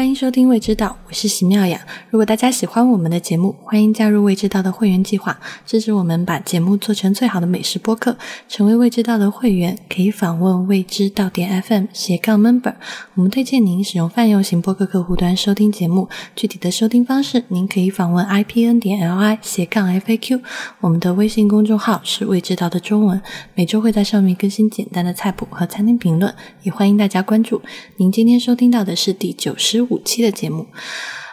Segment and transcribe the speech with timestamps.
[0.00, 1.78] 欢迎收听《未知道》，我是席妙雅。
[2.08, 8.16] 如果大家喜欢我们的节目，欢迎加入《未知道》的会员计划，支持我们把节目做成最好的美食播客。
[8.48, 12.76] 成为《未知道》的会员，可以访问未知道点 FM 斜杠 Member。
[13.12, 16.08] 我们推荐您使用泛用型播客客户端收听节目。
[16.34, 20.40] 具体的收听方式，您可以访问 IPN 点 LI 斜杠 FAQ。
[20.80, 23.20] 我们的微信公众号是《未知道》的中文，
[23.54, 27.60] 每周会在上面更新简单的菜谱和餐厅评论，也欢迎大家关注。
[27.98, 30.66] 您今天收听到的是第九十五期的节目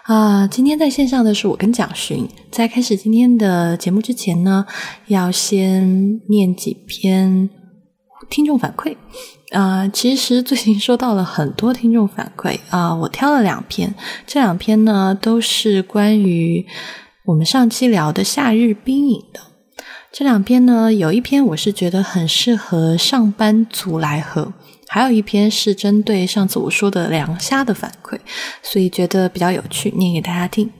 [0.04, 2.26] 啊、今天在线上的是我跟蒋勋。
[2.50, 4.66] 在开始今天的节目之前呢，
[5.08, 7.50] 要先念几篇
[8.30, 8.96] 听众反馈。
[9.52, 13.94] 啊、其实最近收到了很多听众反馈啊、我挑了两篇，
[14.26, 16.66] 这两篇呢都是关于
[17.26, 19.42] 我们上期聊的夏日冰饮的。
[20.14, 24.54] 这两篇呢，有一篇我是觉得很适合上班族来喝，
[24.88, 28.18] 还有一篇是针对上次我说的凉虾的反馈，
[28.64, 30.72] 所以觉得比较有趣，念给大家听。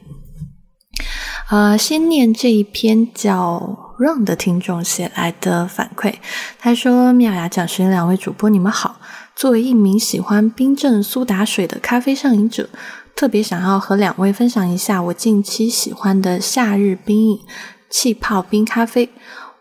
[1.48, 6.16] 啊、先念这一篇叫 Run 的听众写来的反馈，
[6.60, 9.00] 他说：“妙雅、蒋勋两位主播，你们好。
[9.36, 12.70] 作为一名喜欢冰镇苏打水的咖啡上瘾者，
[13.16, 17.40] 特别想要和两位分享一下我近期喜欢的夏日冰饮——
[17.90, 19.10] 气泡冰咖啡。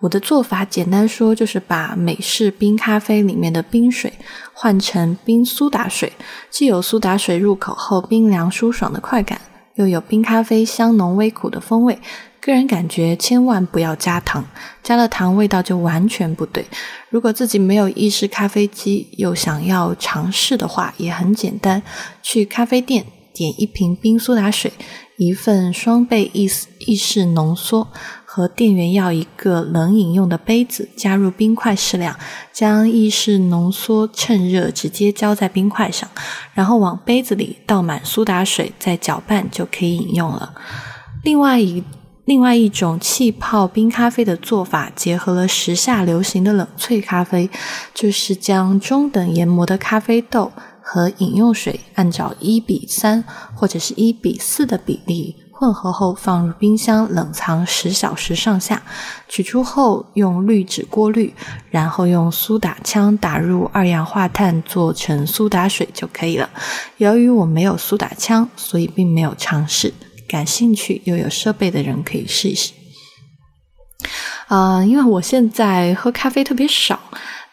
[0.00, 4.12] 我的做法简单说，就是把美式冰咖啡里面的冰水
[4.52, 6.12] 换成冰苏打水，
[6.50, 9.40] 既有苏打水入口后冰凉舒爽的快感，
[9.76, 11.98] 又有冰咖啡香浓微苦的风味。
[12.38, 14.44] 个人感觉千万不要加糖，
[14.82, 16.64] 加了糖味道就完全不对。
[17.10, 21.82] 如果自己没有意式咖啡机，又想要尝试的话，也很简单，
[22.22, 24.72] 去咖啡店点一瓶冰苏打水，
[25.16, 27.88] 一份双倍意式意式浓缩。
[28.36, 32.14] 和店员要一个冷饮用的杯子，加入冰块适量，
[32.52, 36.06] 将意式浓缩趁热直接浇在冰块上，
[36.52, 40.52] 然后往杯子里倒满苏打水，再搅拌就可以饮用了。
[41.22, 41.82] 另外一
[42.26, 47.48] 另外一种气泡冰咖啡的做法，结合了时下流行的冷萃咖啡，
[47.94, 50.52] 就是将中等研磨的咖啡豆
[50.82, 53.24] 和饮用水按照一比三
[53.54, 58.82] 或者是一比四的比例混合后放入冰箱冷藏十小时上下，
[59.26, 61.34] 取出后用滤纸过滤，
[61.70, 66.50] 然后用苏打枪打入二氧化碳做成苏打水就可以了。
[66.98, 69.94] 由于我没有苏打枪，所以并没有尝试。
[70.28, 72.72] 感兴趣又有设备的人可以试一试。
[74.48, 77.00] 啊、因为我现在喝咖啡特别少，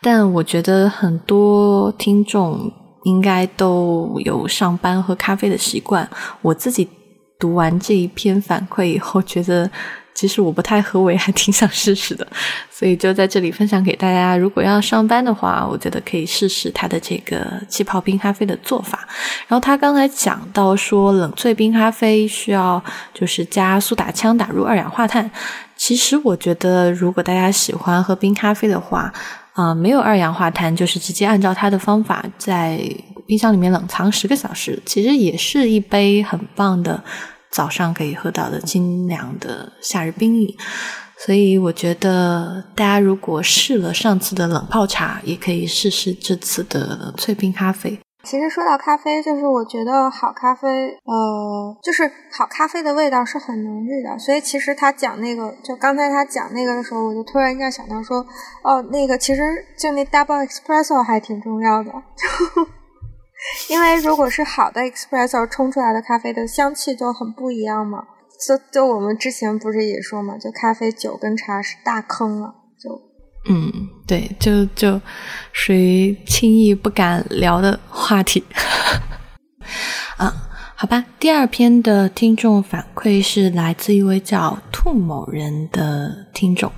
[0.02, 2.72] 但我觉得很多听众
[3.06, 6.08] 应该都有上班喝咖啡的习惯。
[6.42, 6.88] 我自己
[7.44, 9.70] 读完这一篇反馈以后，觉得
[10.14, 12.26] 其实我不太喝，我也还挺想试试的，
[12.72, 14.38] 所以就在这里分享给大家。
[14.38, 19.06] 如果要上班的话，我觉得可以试试它的这个气泡冰咖啡的做法。
[19.46, 22.82] 然后他刚才讲到说，冷萃冰咖啡需要
[23.14, 25.30] 就是加苏打枪打入二氧化碳。
[25.76, 29.12] 其实我觉得，如果大家喜欢喝冰咖啡的话，
[29.52, 32.80] 啊、没有二氧化碳，就是直接按照它的方法在
[33.28, 37.04] 冰箱里面冷藏十个小时，其实也是一杯很棒的
[37.54, 40.54] 早上可以喝到的清凉的夏日冰饮。
[41.18, 47.98] 所以我觉得大家如果试了上次的冷泡茶，也可以试试这次的脆冰咖啡。
[48.24, 50.68] 其实说到咖啡，就是我觉得好咖啡，
[51.04, 54.18] 呃，就是好咖啡的味道是很浓郁的。
[54.18, 58.26] 所以其实他讲那个，就刚才他讲那个的时候，我就突然间想到说，
[58.64, 59.42] 哦，那个其实
[59.78, 62.64] 就那 double espresso 还挺重要的，就
[63.70, 68.04] 因为如果是好的 espresso 冲出来的咖啡的香气就很不一样嘛。
[68.46, 72.90] 就就我们之前不是也说嘛，就咖啡、酒跟茶是大坑了，就
[73.50, 73.72] 嗯，
[74.06, 75.00] 对，就就
[75.54, 78.44] 属于轻易不敢聊的话题。
[80.18, 80.34] 啊，
[80.76, 81.06] 好吧。
[81.20, 86.70] 第二篇的听众反馈是来自一位叫兔某人的听众，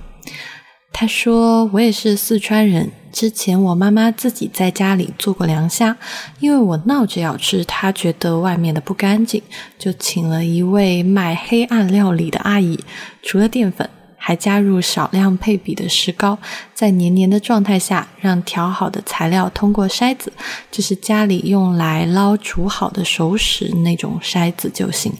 [0.98, 5.94] 他说：“我也是四川人，之前我妈妈自己在家里做过凉虾，
[6.40, 9.42] 因为我闹着要吃，她觉得外面的不干净，
[9.78, 12.80] 就请了一位卖黑暗料理的阿姨，
[13.22, 13.86] 除了淀粉。”
[14.26, 16.36] 还加入少量配比的石膏，
[16.74, 20.32] 在黏黏的状态下，让调好的材料通过筛子，
[20.68, 25.12] 就是家里用来捞煮好的熟食那种筛子就行。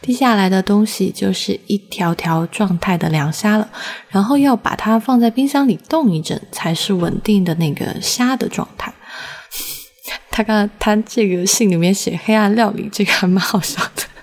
[0.00, 3.68] 滴下来的东西就是一条条状态的凉虾了，
[4.08, 8.90] 然后要把它放在冰箱里冻一阵，才是稳定的那个虾的状态。
[10.32, 14.13] 他刚他这个信里面写黑暗料理，这个还蛮好笑的。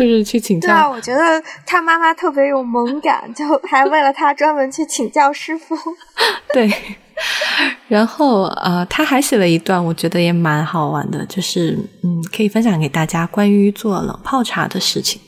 [0.00, 5.76] 就是去请教，对啊，我觉得他妈妈特别有萌感，就还为了他专门去请教师傅。
[6.54, 6.72] 对，
[7.88, 15.20] 然后呃，他还写了一段，我觉得也蛮好玩的，就是嗯，可以分享给大家关于做冷泡茶的事情。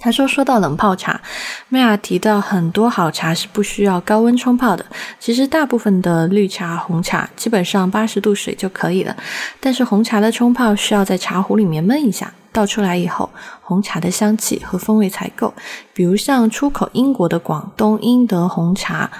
[0.00, 1.20] 他说：“说到冷泡茶，
[1.68, 4.86] 麦亚提到很多好茶是不需要高温冲泡的。
[5.18, 9.16] 其实大部分的绿茶、红茶基本上八十度水就可以了。
[9.58, 13.28] 但是红茶的冲泡需要在茶壶里面焖一下，倒出来以后，
[13.60, 15.52] 红茶的香气和风味才够。
[15.92, 19.10] 比如像出口英国的广东英德红茶，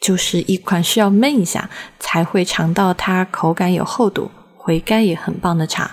[0.00, 1.68] 就是一款需要焖一下
[1.98, 5.90] 才会尝到它口感有厚度、回甘也很棒的茶。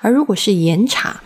[0.00, 1.16] 而如果是岩茶，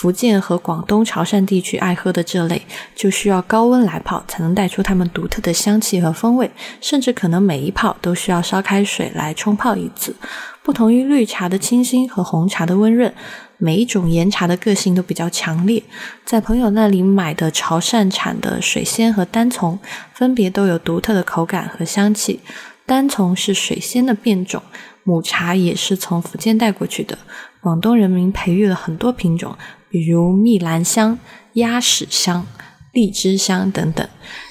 [0.00, 2.62] 福建和广东潮汕地区爱喝的这类，
[2.94, 6.48] 就需要高温来泡，才能带出它们独特的香气和风味，
[6.80, 10.14] 甚至可能每一泡都需要烧开水来冲泡一次。
[10.62, 13.12] 不同于绿茶的清新和红茶的温润，
[13.56, 15.82] 每一种岩茶的个性都比较强烈。
[16.24, 19.76] 在朋友那里买的潮汕产的水仙和单丛，
[20.14, 22.38] 分别都有独特的口感和香气。
[22.86, 24.62] 单丛是水仙的变种，
[25.02, 27.18] 母茶也是从福建带过去的。
[27.60, 29.56] 广东人民培育了很多品种。
[29.90, 31.18] 比如蜜兰香、
[31.54, 32.46] 鸭屎香、
[32.92, 34.08] 荔枝香等等。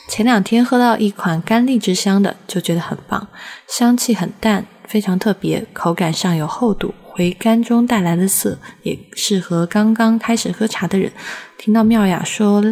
[0.10, 3.28] 前两天喝到一款干荔枝香的，就觉得很棒，
[3.68, 11.12] 香气很淡，非常特别，口感上有厚度，回甘中带来的涩，也适合刚刚开始喝茶的人。
[11.58, 12.64] 听到妙雅说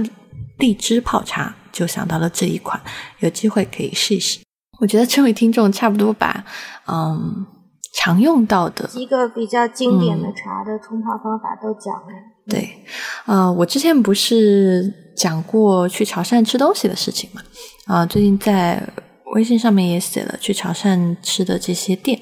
[0.58, 2.82] 荔枝泡茶，就想到了这一款，
[3.20, 4.40] 有机会可以试一试。
[4.80, 6.46] 我觉得这位听众差不多把
[6.88, 7.46] 嗯
[7.94, 12.35] 常用到的几个比较经典的茶的冲泡方法都讲了。
[12.48, 12.70] 对，
[13.26, 17.42] 呃，我之前不是讲过去潮汕吃东西的事情嘛？
[17.88, 18.82] 啊，最近在
[19.34, 22.22] 微信上面也写了去潮汕吃的这些店。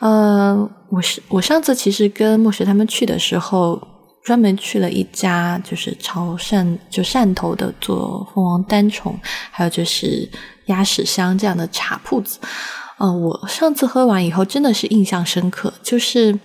[0.00, 0.56] 呃，
[0.88, 3.78] 我是我上次其实跟莫石他们去的时候，
[4.24, 9.14] 专门去了一家就是潮汕就汕头的做凤凰单丛，
[9.50, 10.26] 还有就是
[10.66, 12.38] 鸭屎香这样的茶铺子。
[12.98, 16.38] 嗯，我上次喝完以后真的是印象深刻，就是。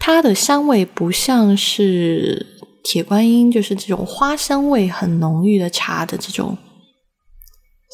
[0.00, 2.44] 它的香味不像是
[2.82, 6.58] 铁观音，就是这种花香味很浓郁的茶的这种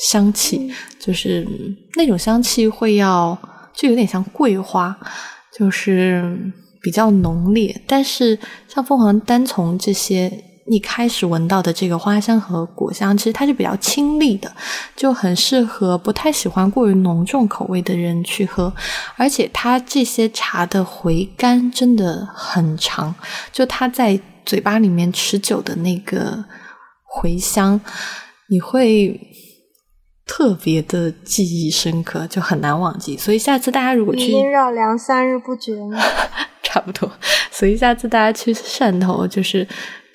[0.08, 1.46] 香气，就是
[1.96, 3.38] 那种香气会要
[3.74, 4.96] 就有点像桂花，
[5.58, 6.38] 就是
[6.80, 7.82] 比较浓烈。
[7.86, 10.32] 但是像凤凰单丛这些。
[10.68, 14.52] 一开始闻到的这个花香和果香，其实它是比较清丽的，
[14.96, 18.72] 就很适合不太喜欢过于浓重口味的人去喝。
[19.16, 23.14] 而且它这些茶的回甘真的很长，
[23.52, 26.44] 就它在嘴巴里面持久的那个
[27.04, 27.80] 回香，
[28.48, 29.20] 你会
[30.26, 33.16] 特别的记忆深刻，就很难忘记。
[33.16, 35.96] 所以下次大家如果去，音绕梁三日不绝吗？
[36.64, 37.08] 差不多。
[37.52, 39.64] 所以下次大家去汕头就是。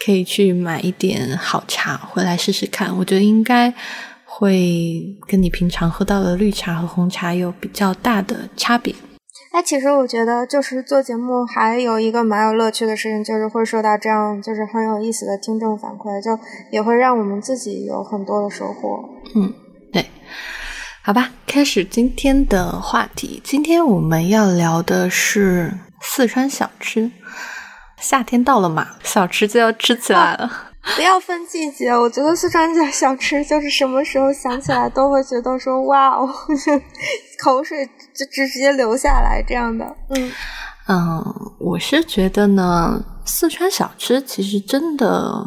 [0.03, 3.73] 可以去买一点好茶回来试试看，我觉得应该
[4.25, 8.95] 会跟你平常喝到的绿茶和红茶有比较大的差别。
[9.53, 19.03] 那，其实我觉得就是做节目还有一个蛮有乐趣的事情，就是会收到这样就是很有意思的听众反馈，就也会让我们自己有很多的收获。
[19.35, 19.53] 嗯，
[19.91, 20.05] 对，
[21.03, 23.41] 好吧，开始今天的话题。
[23.43, 27.11] 今天我们要聊的是四川小吃。
[28.01, 30.51] 夏天到了嘛，小吃就要吃起来了。
[30.95, 36.27] 不要分季节，我觉得四川的小吃就是什么时候想起来都会觉得说哇哦，
[37.43, 39.85] 口水就直直接流下来这样的。
[40.09, 40.31] 嗯
[40.87, 41.23] 嗯，
[41.59, 45.45] 我是觉得呢，四川小吃其实真的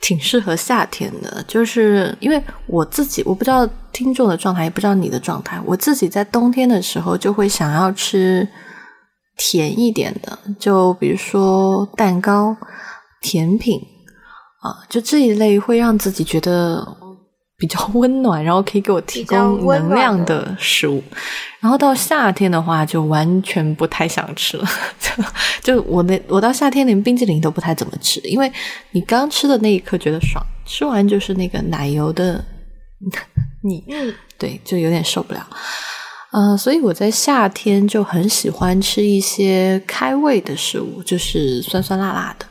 [0.00, 8.46] 挺适合夏天的，就是因为我自己，我不知道听众的状态，也不知道你的状态，我自己在冬天的时候就会想要吃。
[9.42, 12.54] 甜一点的，就比如说蛋糕、
[13.22, 13.80] 甜品
[14.60, 16.86] 啊，就这一类会让自己觉得
[17.56, 21.02] 比较温暖，然后可以给我提供能量的食物。
[21.58, 24.68] 然后到夏天的话，就完全不太想吃了。
[25.00, 25.24] 就
[25.78, 28.52] 就我那我到夏天连冰淇淋都不太怎么吃，因为
[28.90, 32.44] 你刚吃的那一刻觉得爽，吃完就是那个奶油的
[33.64, 33.82] 腻，
[34.36, 35.46] 对，就有点受不了。
[36.32, 42.46] 呃，所以我在夏天就很喜欢吃一些开胃的食物，就是酸酸辣辣的，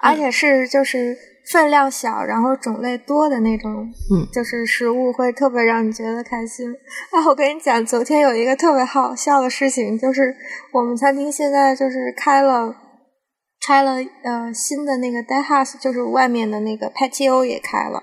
[0.00, 1.16] 而且是就是
[1.50, 6.72] 分量小，然后种类多的那种，嗯，就是食物会特别让你觉得开心。
[7.10, 10.32] 啊，我跟你讲，昨天有一个特别好笑的事情，就是
[10.72, 12.76] 我们餐厅现在就是开了
[13.66, 18.00] 开了呃新的那个 day house，就是外面的那个 patio 也开了，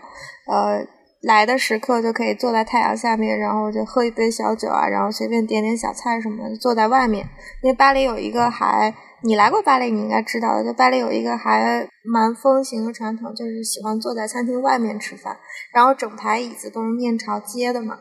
[0.52, 0.86] 呃。
[1.24, 7.26] 来的时刻就可以坐在太阳下面，然后就喝一杯小酒啊，然后随便点点小菜什么的，坐在外面。
[7.62, 15.38] 因为巴黎有一个还，你来过巴黎，你应该知道的，就巴黎有一个还蛮风行的传统，就是喜欢坐在餐厅外面吃饭，
[15.74, 18.00] 然后整排椅子都是面朝街的嘛。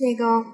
[0.00, 0.44] 那个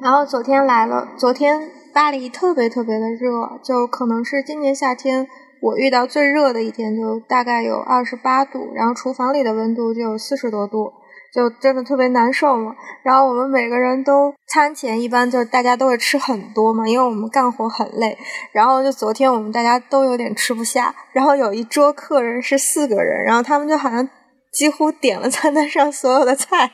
[0.00, 5.26] 然后昨天来了，昨天巴黎特别特别的热，就可能是今年夏天
[5.60, 10.92] 我遇到最热的一天，就大概有二十八度，然后厨房里的温度就有四十多度。
[11.32, 18.16] 就真的特别难受嘛，然后我们每个人都餐前一般就是大家都会吃很多嘛，因为我们干活很累。
[18.52, 24.08] 然后就昨天我们大家都有点吃不下，然后有一桌客人是四个人，然后他们就好像
[24.50, 26.72] 几乎点了餐单上所有的菜，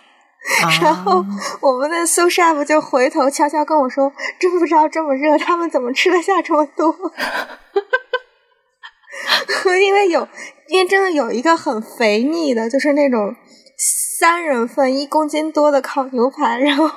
[0.80, 1.24] 然后
[1.60, 6.94] 我们的苏 chef 就回头悄悄跟我说：“真不知道这么热，他们怎么吃得下这么多？”
[9.82, 10.28] 因为有，
[10.68, 13.34] 因为真的有一个很肥腻的，就是那种。
[14.18, 16.88] 三人份一公斤多的烤牛排，然后，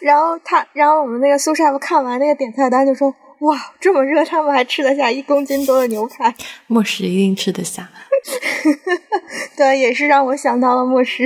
[0.00, 6.34] 然后他，然后我们那个苏师傅看完那个点菜单就说：“哇，这么热，他们还吃得下一公斤多的牛排？”
[6.68, 7.88] 莫石一定吃得下。
[9.56, 11.24] 对，也是让我想到了莫石。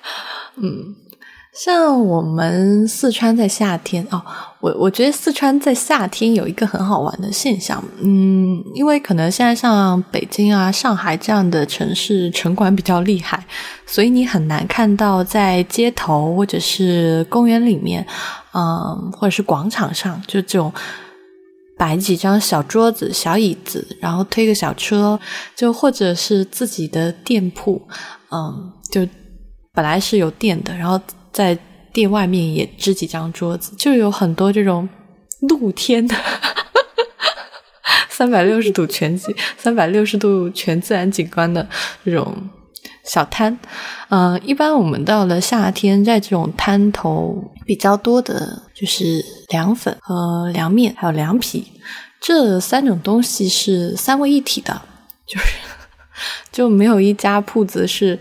[0.60, 0.96] 嗯。
[1.54, 4.20] 像我们四川在夏天哦，
[4.58, 13.46] 我我觉得四川在夏天有一个很好玩的现象，嗯，因为可能现在像北京啊、上海这样的城市城管比较厉害，
[13.86, 18.04] 所以你很难看到在街头或者是公园里面，
[18.52, 20.72] 嗯，或者是广场上，就这种
[21.78, 25.20] 摆几张小桌子、小椅子，然后推个小车，
[25.54, 27.80] 就或者是自己的店铺，
[28.32, 29.06] 嗯，就
[29.72, 31.00] 本来是有店的，然后。
[31.34, 31.58] 在
[31.92, 34.88] 店外面也支几张桌子，就有很多这种
[35.40, 36.14] 露天的
[38.08, 41.68] 三百六十度全景、三百六十度全自然景观的
[42.04, 42.48] 这种
[43.04, 43.58] 小摊。
[44.10, 51.66] 嗯，一般我们到了夏天，在这种摊头比较多的，就是凉粉和凉面，还有凉皮
[52.20, 54.80] 这三种东西是三位一体的，
[55.26, 55.56] 就是
[56.52, 58.20] 就没有一家铺子是。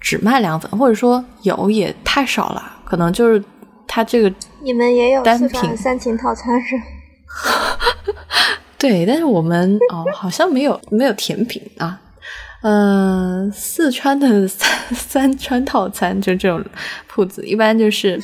[0.00, 3.42] 只卖凉粉，或者说有也太少了，可能就是
[3.86, 6.80] 它这个你们也有四川三秦套餐是？
[8.78, 12.00] 对，但是我们哦好像没有没有甜品啊。
[12.62, 16.64] 嗯，四川的三 三川套餐就这种
[17.06, 18.20] 铺子，一般就是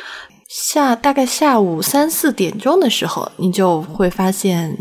[0.48, 4.76] 下大概下午三四点钟的时候，你就会发现。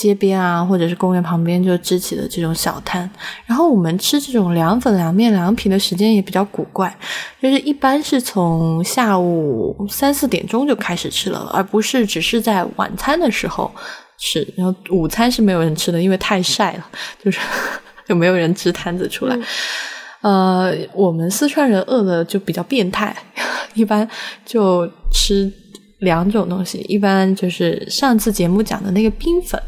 [0.00, 3.08] 街边啊，或者是公园旁边就支起的这种小摊，
[3.44, 6.90] 然后我们吃这种凉粉、凉面、凉皮的时间也比较古怪，
[7.38, 13.70] 就是一般是从下午三四点钟就开始吃了，而不是只是在晚餐的时候
[14.16, 14.42] 吃。
[14.56, 16.86] 然后午餐是没有人吃的，因为太晒了，
[17.22, 17.38] 就是
[18.08, 19.38] 就没有人支摊子出来。
[20.22, 23.14] 呃，我们四川人饿了就比较变态，
[23.74, 24.08] 一般
[24.46, 25.52] 就吃
[25.98, 29.60] 两种东西，一般就是上次节目讲的那个冰粉。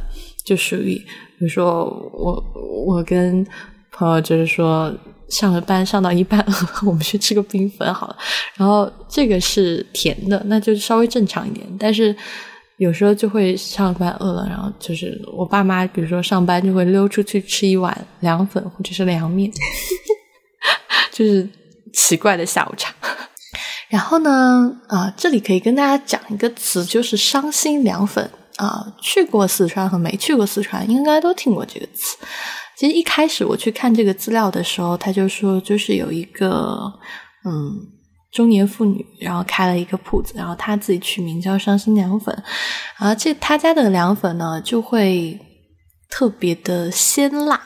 [0.44, 2.44] 就属于，比如说我
[2.86, 3.46] 我跟
[3.92, 4.92] 朋友就是说
[5.28, 6.44] 上了班上到一半，
[6.84, 8.16] 我们去吃个冰粉好了。
[8.56, 11.66] 然后这个是甜的，那就稍微正常一点。
[11.78, 12.14] 但是
[12.78, 19.50] 有时候就会上班饿了，然后就是我爸妈，比如说上班就会溜出去吃一碗凉粉或者是凉面，
[21.12, 21.48] 就是
[21.92, 22.92] 奇怪的下午茶。
[23.88, 28.28] 然后呢，啊，这里可以跟大家讲一个词，就是伤心凉粉。
[28.62, 32.16] 啊，去过四川和没去过四川，应该都听过这个词。
[32.76, 36.80] 其实一开始我去看这个资料的时候，他就说，就是有一个
[37.44, 37.72] 嗯
[38.30, 42.40] 中年妇女，然后开了一个铺子，然后她自己取名叫“伤心凉粉”。
[42.98, 45.36] 啊，这他家的凉粉呢，就会
[46.08, 47.60] 特别的鲜辣。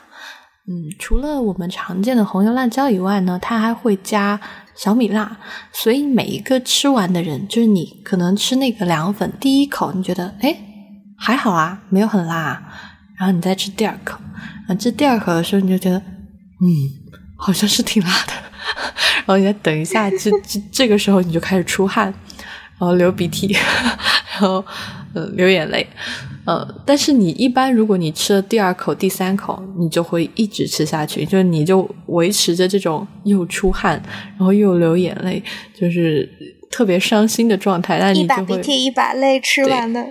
[0.67, 4.39] 嗯，除了我们常见的红油辣椒以外呢，他还会加
[4.75, 5.39] 小米辣。
[5.71, 10.63] 所以每一个吃完的人，就是你可能吃那个凉粉，第一口你觉得，哎。
[11.17, 12.61] 还好啊，没有很辣。
[13.17, 14.17] 然后你再吃第二口，
[14.67, 16.67] 啊，吃第二口的时候你就觉得，嗯，
[17.35, 18.33] 好像是挺辣的。
[19.25, 22.05] 然后你再等一下，这这这个时候你就开始出汗，
[22.77, 23.47] 然后流鼻涕，
[24.33, 24.63] 然后
[25.13, 25.85] 呃流眼泪，
[26.45, 34.01] 呃，但是你一般如果你吃了第二口、第三口，你就会一直吃下去，就是你就维持着这种又出汗，
[34.37, 35.41] 然后又流眼泪，
[35.73, 36.29] 就是
[36.69, 37.97] 特别伤心的状态。
[37.97, 40.05] 那你一把鼻涕一把泪吃完的。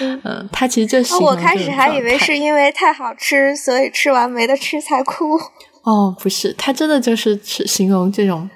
[0.00, 1.14] 嗯，他其实就是。
[1.16, 5.38] 我开始还以为是因为太好吃，所以吃完没得吃才哭。
[5.82, 8.48] 哦，不是，他真的就是吃形容这种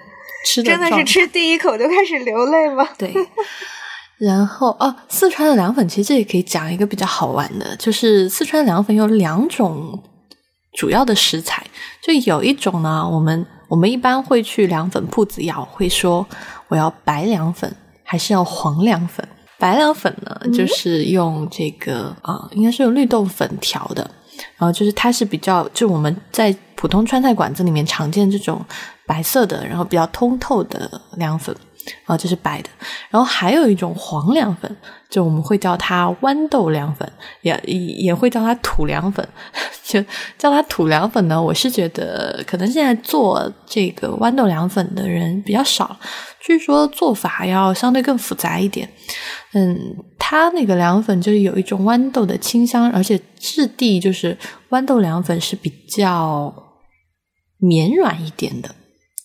[0.46, 0.70] 吃的。
[0.70, 2.88] 真的是吃第一口就开始流泪吗？
[2.96, 3.12] 对。
[4.18, 10.02] 然后哦，四川的凉粉其实这也可以讲一个比较好玩的，就是四川凉粉有两种
[10.73, 11.62] 主要的食材，
[12.02, 16.26] 就有一种呢，我们我们一般会去凉粉铺子要，会说
[16.68, 17.70] 我要白凉粉，
[18.04, 19.26] 还是要黄凉粉。
[19.58, 24.02] 白凉粉呢，就是用这个啊，应该是用绿豆粉调的，
[24.56, 28.64] 然后就是它是比较，就我们在普通川菜馆子里面常见这种
[29.06, 31.54] 白色的，然后比较通透的凉粉。
[32.04, 32.68] 啊，这是白的。
[33.10, 34.76] 然后还有一种黄凉粉，
[35.08, 37.10] 就我们会叫它豌豆凉粉，
[37.42, 39.26] 也也会叫它土凉粉。
[39.86, 40.02] 就
[40.36, 45.96] 叫它土凉粉呢，我是觉得可能现在做这个豌豆凉粉的人比较少，
[46.40, 48.88] 据说做法要相对更复杂一点。
[49.52, 49.78] 嗯，
[50.18, 54.36] 它那个凉粉就是有一种豌豆的清香，而且质地就是
[54.70, 56.52] 豌豆凉粉是比较
[57.58, 58.68] 绵软一点的。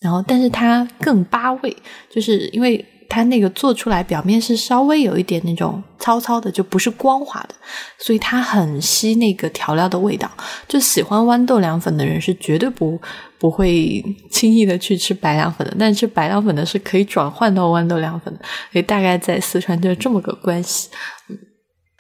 [0.02, 1.78] 然后，但是它更扒味，
[2.10, 7.54] 就是因为它那个做出来表面是稍微有一点那种糙糙的，就不是光滑的，
[8.00, 10.28] 所以它很吸那个调料的味道。
[10.68, 13.00] 就喜欢豌豆凉粉的人是绝对不
[13.38, 18.40] 不会轻易的去吃白凉粉的，但吃白凉粉的是可以转换到豌豆凉粉的，
[18.72, 20.90] 所以大概在四川就是这么个关系。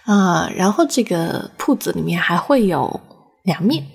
[0.06, 3.00] 啊，然后这个铺子里面还会有
[3.44, 3.86] 凉面，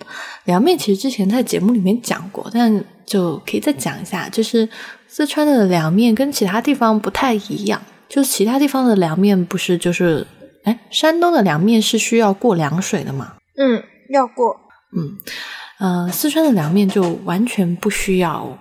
[0.44, 2.84] 凉面其实之前在节目里面讲过，但。
[3.06, 4.68] 就可以再讲一下，就是
[5.06, 10.26] 四川的凉面跟其他地方不太一样，就其他地方的凉面不是就是，
[10.64, 13.34] 哎，山东的凉面是需要过凉水的吗？
[13.56, 14.56] 嗯，要过。
[14.96, 15.16] 嗯，
[15.78, 18.58] 呃，四川的凉面就完全不需要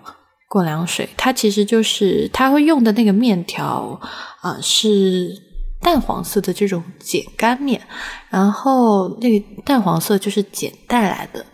[0.48, 4.00] 过凉水，它其实就是它会用的那个面条
[4.42, 5.32] 啊是
[5.82, 7.82] 淡黄色的这种碱干面，
[8.30, 11.46] 然后那个淡黄色就是碱带来的，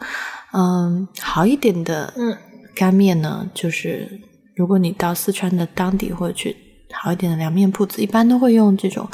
[0.54, 2.38] 嗯，好一点的，嗯。
[2.76, 4.20] 干面呢，就是
[4.56, 6.56] 如果你到四川的当地或者去
[6.94, 9.08] 好一点的凉面铺子，一般都会用这种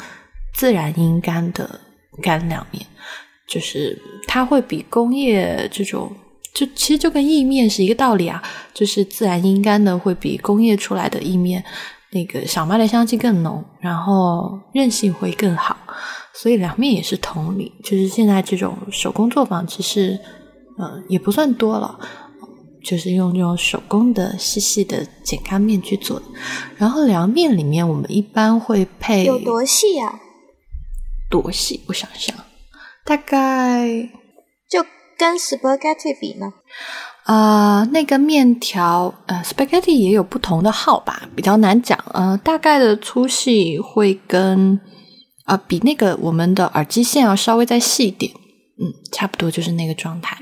[0.54, 1.80] 自然阴干的
[2.22, 2.84] 干凉面，
[3.48, 3.96] 就是
[4.26, 6.10] 它会比工业这种，
[6.54, 8.42] 就其实就跟意面是一个道理啊，
[8.74, 11.62] 就是自然阴干的会比工业出来的意面
[12.10, 15.76] 那个小麦的香气更浓，然后韧性会更好，
[16.34, 20.18] 所以凉面也是同理，就是现在这种手工作坊其实
[20.78, 21.98] 嗯也不算多了。
[22.82, 26.26] 就是用这种手工的细细的剪干面去做的，
[26.76, 30.20] 然后凉面里面我们一般会配有多细呀？
[31.30, 31.80] 多细？
[31.88, 32.34] 我想想，
[33.04, 34.08] 大概
[34.70, 34.84] 就
[35.16, 36.52] 跟 spaghetti 比呢？
[37.24, 41.98] 啊，那个面条呃，spaghetti 也有不同的号吧，比较难讲。
[42.14, 44.80] 呃，大概的粗细会跟
[45.44, 48.32] 啊，比那个我们的耳机线要稍微再细一点。
[48.80, 50.38] 嗯，差不多就是那个状态，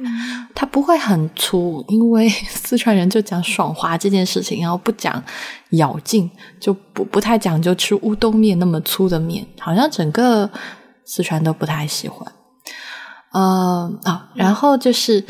[0.55, 5.25] 它不会很粗，因为 四川人就讲爽滑这件事情，然后不讲
[5.71, 10.51] 咬劲，就不不太讲究吃乌冬面那么粗的面，好像整个
[11.07, 12.31] 四川都不太喜欢。
[13.33, 15.25] 嗯啊，然后就是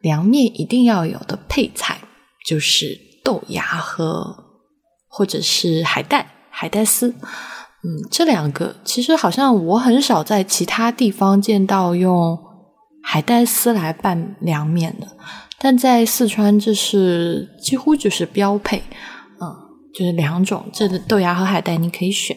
[0.00, 1.98] 凉面一定要有的配菜
[2.46, 4.44] 就是豆芽和
[5.08, 7.10] 或者是海带海带丝。
[7.10, 12.45] 嗯，这两个其实好像我很少在其他地方见到用。
[13.08, 15.06] 海带丝来拌凉面的，
[15.60, 18.82] 但在四川这是几乎就是标配，
[19.40, 19.54] 嗯，
[19.94, 22.36] 就是两种，这个豆芽和海带你可以选。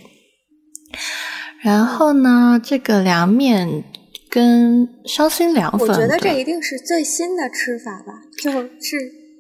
[1.62, 3.84] 然后呢，这个凉面
[4.30, 8.70] 跟伤心凉粉，我觉得这一定是最新的吃法吧，就是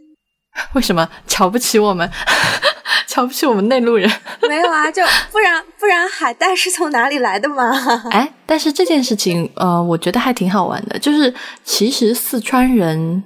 [0.74, 2.10] 为什么瞧不起我们？
[3.10, 4.08] 瞧不起我们内陆人？
[4.48, 7.72] 没有啊，就不然不然海带是从哪里来的吗？
[8.13, 11.00] 哎，但是这件事情，呃，我觉得还挺好玩的。
[11.00, 13.24] 就是其实四川人，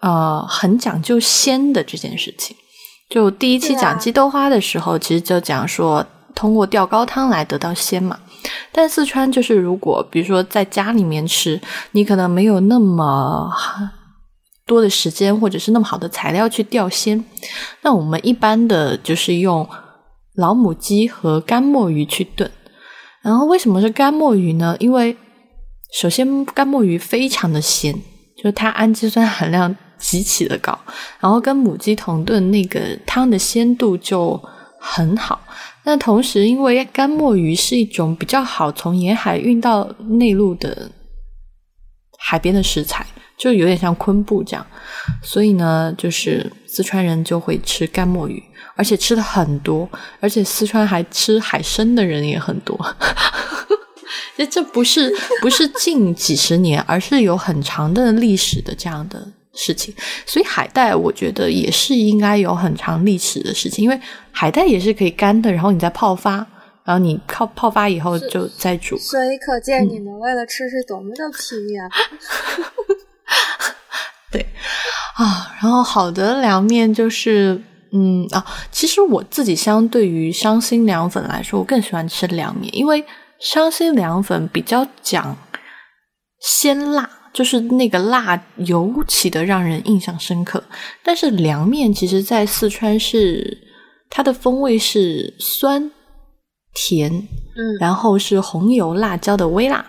[0.00, 2.56] 呃，很讲究鲜的这件事情。
[3.08, 8.18] 就第一期讲鸡豆花的时候，其实就讲说通过吊高汤来得到鲜嘛。
[8.72, 11.60] 但四川就是如果比如说在家里面吃，
[11.92, 13.48] 你可能没有那么。
[14.68, 17.24] 多的时间或者是那么好的材料去钓鲜，
[17.80, 19.66] 那我们一般的就是用
[20.34, 22.48] 老母鸡和干墨鱼去炖。
[23.22, 24.76] 然后为什么是干墨鱼呢？
[24.78, 25.16] 因为
[25.98, 27.92] 首先干墨鱼非常的鲜，
[28.36, 30.78] 就是它氨基酸含量极其的高，
[31.18, 34.40] 然后跟母鸡同炖，那个汤的鲜度就
[34.78, 35.40] 很好。
[35.84, 39.84] 那同时，因为干墨鱼是一种比较好从沿海运到
[40.20, 40.90] 内陆的
[42.18, 43.04] 海边的食材。
[43.38, 44.66] 就有点像昆布这样，
[45.22, 48.42] 所以呢，就是四川人就会吃干墨鱼，
[48.74, 49.88] 而且吃的很多，
[50.20, 52.76] 而且四川还吃海参的人也很多。
[54.36, 59.92] 这这不是不是近几十年，而是有很长的历史的这样的事情。
[60.24, 66.34] 所以海带，我觉得也是应该有很长历史的事情，因为海带也是可以干的，然后你再泡发，
[66.84, 68.96] 然后你泡泡发以后就再煮。
[68.98, 71.90] 所以可见你们为了吃是多么的拼啊！
[74.32, 74.46] 对
[75.16, 77.62] 啊，然后好的凉面就是，
[77.92, 83.04] 嗯啊，其实我自己相对于伤心凉粉来说，我更喜欢吃凉面，因为
[83.40, 85.36] 伤心凉粉比较讲
[86.40, 90.62] 鲜辣，就是那个辣尤其的让人印象深刻。
[91.02, 93.58] 但是凉面其实，在四川是
[94.10, 95.90] 它的风味是酸、
[96.74, 99.84] 甜，嗯然后是红油辣椒的微辣，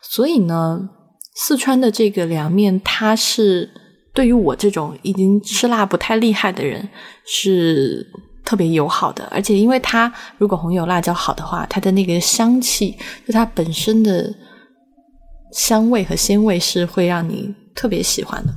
[0.00, 0.88] 所以呢，
[1.34, 3.70] 四川的这个凉面，它是
[4.12, 6.86] 对于我这种已经吃辣不太厉害的人
[7.24, 8.06] 是
[8.44, 14.32] 特别友好的，而且因为它如果红油辣椒好的话，它的那个香气，就它本身的
[15.52, 18.52] 香味和鲜味是会让你特别喜欢的。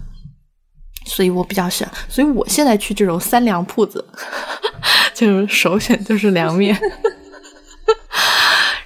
[1.05, 4.03] 所以我比较喜欢，所以我现在去这种三凉铺子，
[5.13, 6.75] 就是首选就是凉面。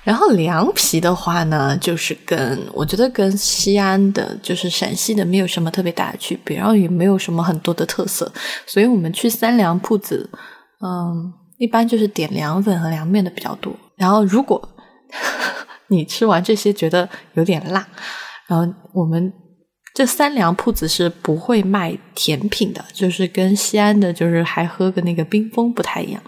[0.09, 8.31] 然后凉皮的话呢，就是跟我觉得跟西安的，就是陕西的没有什么特别大的区别，然后也没有什么很多的特色，
[8.65, 10.27] 所以我们去三凉铺子，
[10.83, 13.71] 嗯，一般就是点凉粉和凉面的比较多。
[13.97, 14.59] 然后如果
[15.89, 17.87] 你吃完这些觉得有点辣，
[18.47, 19.31] 然后我们
[19.93, 26.23] 这三凉铺子是不会卖甜品的，就是跟西安的，就是还喝个那个冰峰不太一样，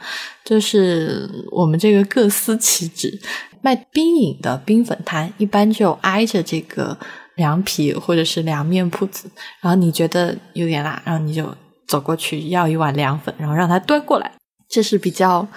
[0.46, 3.20] 就是我们这个各司其职。
[3.62, 6.98] 卖冰饮的冰粉摊一般就挨着这个
[7.36, 9.30] 凉皮或者是凉面铺子，
[9.62, 11.56] 然后你觉得有点辣，然后你就
[11.88, 14.32] 走过去要一碗凉粉，然后让他端过来，
[14.68, 15.48] 这是比较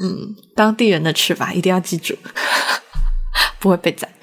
[0.00, 2.16] 嗯当地人的吃法，一定要记住，
[3.58, 4.08] 不会被宰。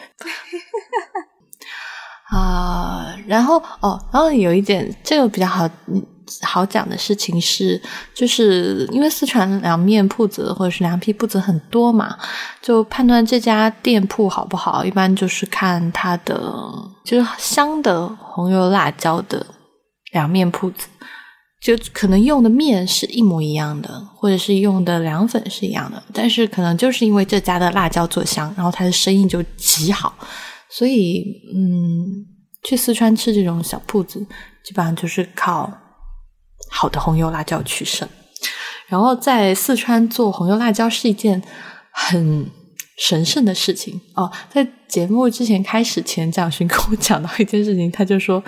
[2.32, 6.02] 啊、然后哦，然后有一点这个比较好嗯
[6.42, 7.82] 好讲的事情是，
[8.14, 12.18] 就是因为四川凉面铺子或者是凉皮铺子很多嘛，
[12.62, 16.54] 就判断这家店铺好不好，一般就是看它的
[17.04, 19.46] 就是香的红油辣椒的
[20.14, 20.88] 凉面铺子，
[21.62, 30.14] 就可能用的面是一模一样的，或者是用的凉粉是一样的，但是可能就是因为这家的辣椒做香，然后它的生意就极好，
[30.70, 32.26] 所以嗯，
[32.64, 34.20] 去四川吃这种小铺子，
[34.64, 35.72] 基本上就是靠
[36.70, 38.08] 好的红油辣椒取胜。
[38.88, 41.42] 然后在四川做红油辣椒是一件
[41.92, 42.50] 很
[42.98, 44.30] 神圣的事情哦。
[44.50, 48.44] 在节目之前开始前，蒋勋跟我讲到一件事情，他就说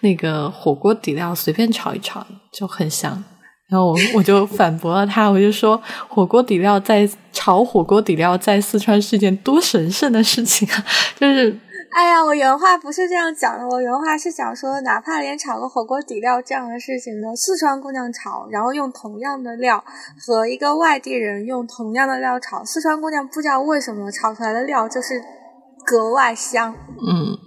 [0.00, 3.22] 那个火锅底料随便炒一炒就很香。
[3.68, 10.84] 然后我我就反驳了他，我就说火锅底料在炒火锅底料在四川是一件多神圣的事情啊！
[11.18, 11.56] 就是
[11.94, 19.84] 哎呀，我原话不是这样讲的，我原话是想说，哪怕连炒个火锅底料这样的事情呢，四川姑娘炒，然后用同样的料
[20.26, 25.22] 和一个外地人用同样的料炒，四川姑娘不知道为什么炒出来的料就是
[25.86, 26.74] 格外香，
[27.06, 27.38] 嗯，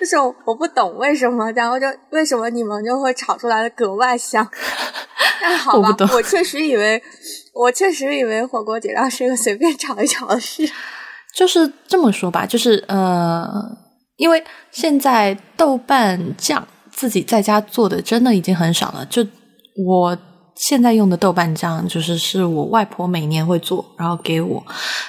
[0.00, 4.44] 就是我我不懂为什么，然后就为什么你们就会炒出来的格外香。
[5.40, 7.00] 那好吧我，我确实以为，
[7.54, 10.68] 我确实以为火锅底料是一个随便炒一炒的事。
[11.34, 13.48] 就是这么说吧，就是呃，
[14.16, 19.06] 因为现在豆瓣酱自己在家做的真的已经很少了。
[19.06, 19.24] 就
[19.86, 20.18] 我
[20.56, 24.60] 现在用的豆瓣酱，就是是我外婆每年会做，然后给我。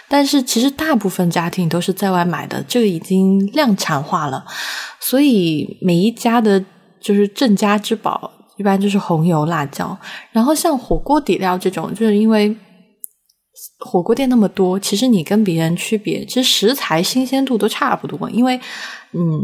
[0.07, 4.45] 但是其实大部分家庭都是在外买的，这个已经量产化了，
[4.99, 6.63] 所以每一家的
[7.01, 9.97] 就是镇家之宝，一般就是红油辣椒。
[10.31, 12.55] 然后像火锅底料这种，就是因为。
[13.79, 18.59] 火锅店那么多，其实你跟别人区别，其实食材新鲜度都差不多，因为
[19.13, 19.41] 嗯，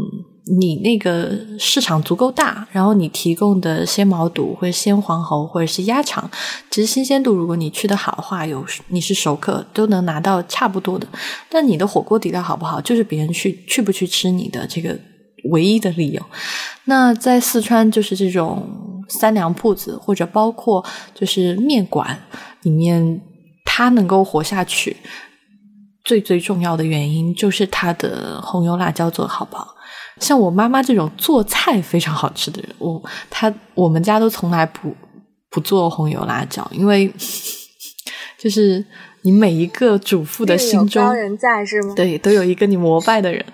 [0.58, 6.30] 你那个市场足够大，然后你提供的鲜毛肚或者鲜黄喉或者是鸭肠，
[6.70, 11.06] 其实新鲜度如果你去的好的话，有你是熟客都能拿到差不多的。
[11.48, 14.96] 但你的火锅底料好不好，就是别人去去不去吃你的这个
[15.50, 16.22] 唯一的理由。
[16.84, 18.62] 那在四川就是这种
[19.08, 22.18] 三凉铺子，或者包括就是面馆
[22.62, 23.20] 里面。
[23.76, 24.96] 它能够活下去，
[26.02, 29.74] 最最重要的原因就是他的红油辣椒做的好不好。
[30.18, 34.96] 像我妈妈这种做菜非常好吃的人，我她我们家都从来不
[35.50, 37.12] 不做红油辣椒，因为
[38.38, 38.82] 就是
[39.20, 41.92] 你每一个主妇的心中，人在是吗？
[41.94, 43.44] 对，都有一个你膜拜的人。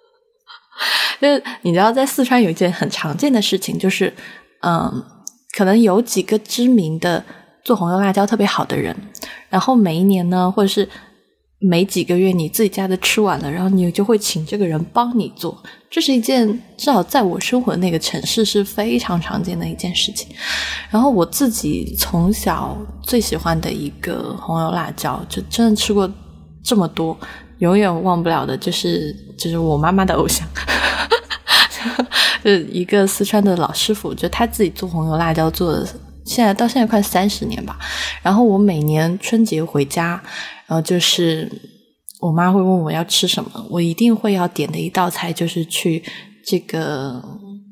[1.18, 4.12] 就是你知道，在四川有一件很常见的事情，就是
[4.60, 5.02] 嗯，
[5.56, 7.24] 可能有几个知名的。
[7.64, 8.96] 做红油辣椒特别好的人，
[9.48, 10.88] 然后每一年呢，或者是
[11.60, 20.28] 每几个月你自己家的吃完了，然后你就会请这个人帮你做，这是一件至少在我生活的那个城市是非常常见的一件事情。
[20.88, 26.08] 然后我自己从小最喜欢的一个红油辣椒，就真的吃过
[26.62, 27.18] 这么多，
[27.58, 30.46] 永远忘不了的，就是就是我妈妈的偶像。
[32.44, 35.86] 就一个四川的老师傅，就他自己做红油辣椒做的。
[36.28, 37.78] 现在到现在快三十年吧，
[38.22, 40.22] 然后我每年春节回家，
[40.66, 41.50] 然后就是
[42.20, 46.04] 我妈会问我要吃什么，我一定会要点的一道菜就是去
[46.44, 47.22] 这个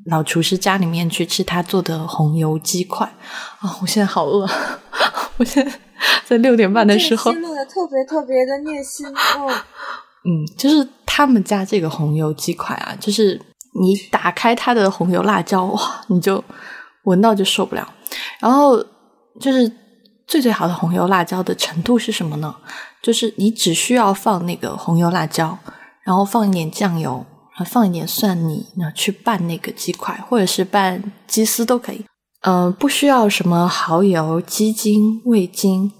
[0.07, 3.05] 老厨师家里面去吃他做的红油鸡块。
[3.59, 4.49] 啊、哦，我现在好饿，
[5.37, 5.71] 我现在
[6.25, 9.53] 在六点半的时候，录的特别特别的虐心哦。
[10.25, 13.39] 嗯，就是他们家这个红油鸡块啊，就是
[13.81, 16.43] 你打开它的红油辣椒，哇，你就
[17.03, 17.87] 闻到就受不了。
[18.39, 18.77] 然后
[19.39, 19.71] 就是
[20.27, 22.55] 最最好的红油辣椒的程度是什么呢？
[23.01, 25.57] 就是你只需要放那个红油辣椒，
[26.03, 32.05] 然后放一点酱油，然后放一点蒜泥，然后去拌那个鸡块，或者是拌鸡丝都可以。
[32.41, 35.91] 嗯，不需要什么蚝油、鸡精、味精，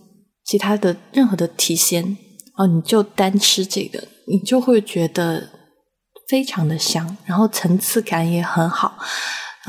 [0.43, 2.17] 其他的任何的提鲜
[2.57, 5.49] 哦，你就单吃这个，你就会觉得
[6.27, 8.97] 非常的香，然后层次感也很好，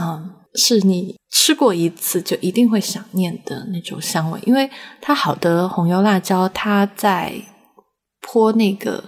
[0.01, 0.35] 嗯。
[0.59, 4.69] 是你吃过一次就一定会想念的那种香味，因为
[5.01, 7.33] 它好的红油辣椒，它在
[8.21, 9.05] 泼那个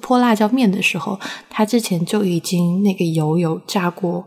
[0.00, 1.20] 泼辣椒面的时候，
[1.50, 4.26] 它之前就已经那个油有炸过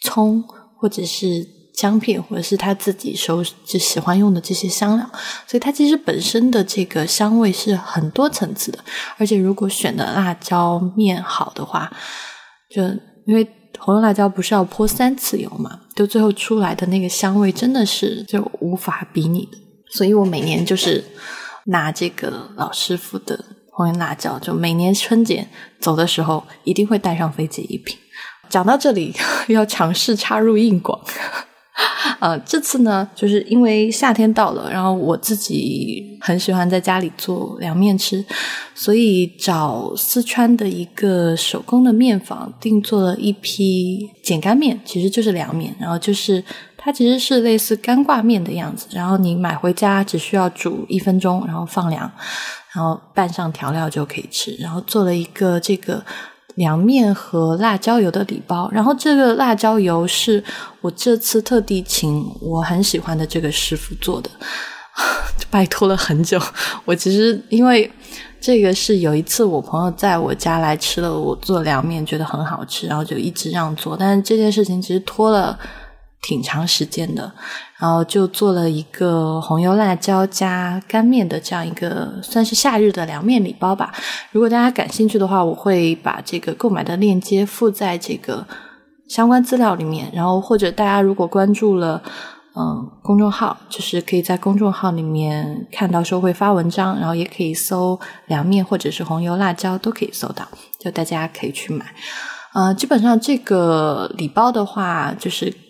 [0.00, 0.42] 葱
[0.78, 5.08] 或者是姜片，或者是他自己手就喜欢用的这些香料，
[5.46, 8.78] 所以它其实本身的这个香味是很多层次的，
[9.18, 11.92] 而且如果选的辣椒面好的话，
[12.74, 12.82] 就
[13.26, 13.46] 因为。
[13.78, 15.80] 红油辣椒不是要泼三次油嘛？
[15.94, 19.58] 就最后出来的那个香味真的是就无法比拟的。
[19.90, 21.02] 所以我每年就是
[21.66, 25.46] 拿这个老师傅的红油辣椒，就每年春节
[25.80, 27.96] 走的时候一定会带上飞机一瓶。
[28.48, 29.14] 讲到这里，
[29.48, 31.00] 要尝试插入硬广。
[32.20, 38.24] 呃，这次呢，就是因为夏天到了，然后我自己很喜欢在家里做凉面吃，
[38.74, 46.42] 所以找四川的一个手工的面坊定做了一批碱干面，其实就是凉面，然后就是
[46.76, 52.10] 它其实是类似干挂面的样子，然后你买回家只需要煮一分钟，然后放凉，
[52.72, 56.04] 然后拌上调料就可以吃，然后做了一个这个。
[56.58, 60.42] 凉面和辣椒油的礼包，然后这个辣椒油是
[60.80, 64.28] 我这次特地请我很喜欢的这个师傅做的，
[65.48, 66.38] 拜托了很久。
[66.84, 67.90] 我其实因为
[68.40, 75.58] 这个是有一次我朋友在我家来吃了我做凉面，觉得很好吃，然后就一直让做，但是这件事情其实拖了。
[76.20, 77.32] 挺长时间的，
[77.78, 83.94] 然后就做了一个红油辣椒加干面的这样一个算是夏日的凉面礼包吧。
[84.32, 88.44] 如果大家感兴趣的话，我会把这个购买的链接附在这个
[89.08, 90.10] 相关资料里面。
[90.12, 92.02] 然后或者大家如果关注了
[92.56, 100.46] 嗯公众号，就是可以在公众号里面看到说会发文章，然后也可以搜凉面或者是红油辣椒都可以搜到，
[100.80, 101.86] 就大家可以去买。
[102.54, 105.67] 呃，基本上这个礼包的话，就是。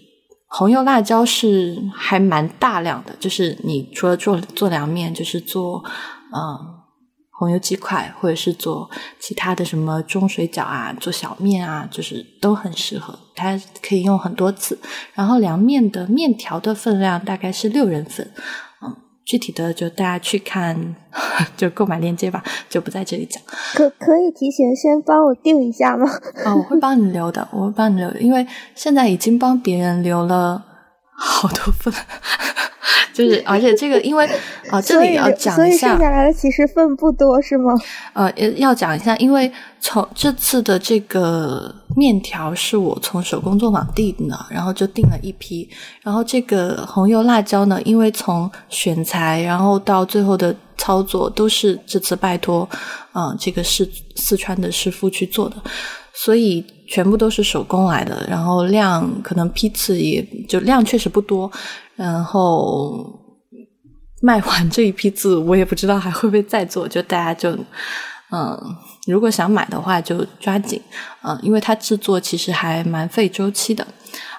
[0.48, 5.84] 红油辣椒是还蛮大量的，就是你除了做做凉面，就是做
[6.34, 6.74] 嗯
[7.30, 14.78] 红油鸡块，或者是做其他的什么中水饺啊，做小面啊，就是都很适合，它可以用很多次。
[15.14, 18.28] 然后凉面的面条的分量大概是六人份。
[19.28, 20.96] 具体的就大家去看，
[21.54, 23.42] 就购买链接吧，就不在这里讲。
[23.74, 26.08] 可可以提前先帮我定一下吗？
[26.46, 30.64] 啊，我会帮你留的，我会帮你留，因为现在已经帮别人留了
[31.10, 31.92] 好多份。
[33.12, 34.24] 就是，而且这个，因为
[34.70, 37.74] 啊，这里要讲一下，剩下来的其实份不多，是吗？
[38.14, 45.68] 呃，要讲一下，因为从这次的这个面条是我从手工作坊订的，然后就订了一批。
[46.02, 52.68] 然后这个红油辣椒呢，因为从选材，然后到最后的操作，都是这次拜托，
[53.12, 53.84] 嗯，这个是
[54.14, 55.56] 四川的师傅去做的，
[56.14, 58.24] 所以全部都是手工来的。
[58.28, 61.50] 然后量可能批次也就量确实不多。
[61.96, 63.04] 然后
[64.22, 66.86] 卖完这一批字，我也不知道还会不会再做。
[66.86, 67.50] 就大家就
[68.30, 68.56] 嗯，
[69.12, 70.80] 如果想买的话，就抓紧
[71.22, 73.86] 嗯，因为它制作其实还蛮费周期的。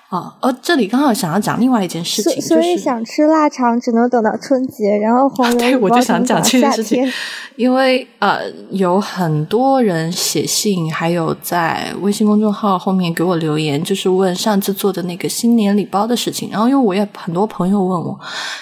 [0.10, 7.08] 啊，哦，这里刚好想要讲另外一件事情，所以想吃腊肠只能等到春节，然后红对，我就想讲这件事情，
[7.56, 8.40] 因为呃，
[8.72, 16.50] 有很多人写信，还有在微信公众号后面给我留言，就是问上次做的那个新年礼包的事情。
[16.50, 18.20] 然后因为我也很多朋友问我，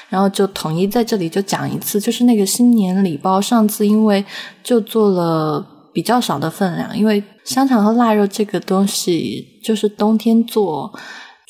[0.10, 4.26] 然后就统一在这里就讲一次，就是那个新年礼包，上次因为
[4.62, 5.66] 就做了
[5.98, 10.94] 比较少的分量，因为香肠和腊肉这个东西就是冬天做。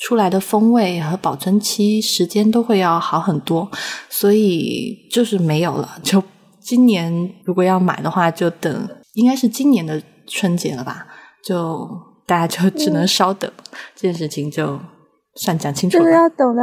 [0.00, 3.68] 出来的风味和保存期时间都会要好很多，
[4.08, 5.98] 所以就是没有了。
[6.04, 6.22] 就
[6.60, 7.12] 今年
[7.44, 11.04] 如果要买的话，就等应该是今年的春节了吧？
[11.44, 11.84] 就
[12.24, 13.50] 大家就只能稍等，
[13.96, 14.78] 这件事情就
[15.34, 16.04] 算讲清楚了。
[16.04, 16.62] 就是要等到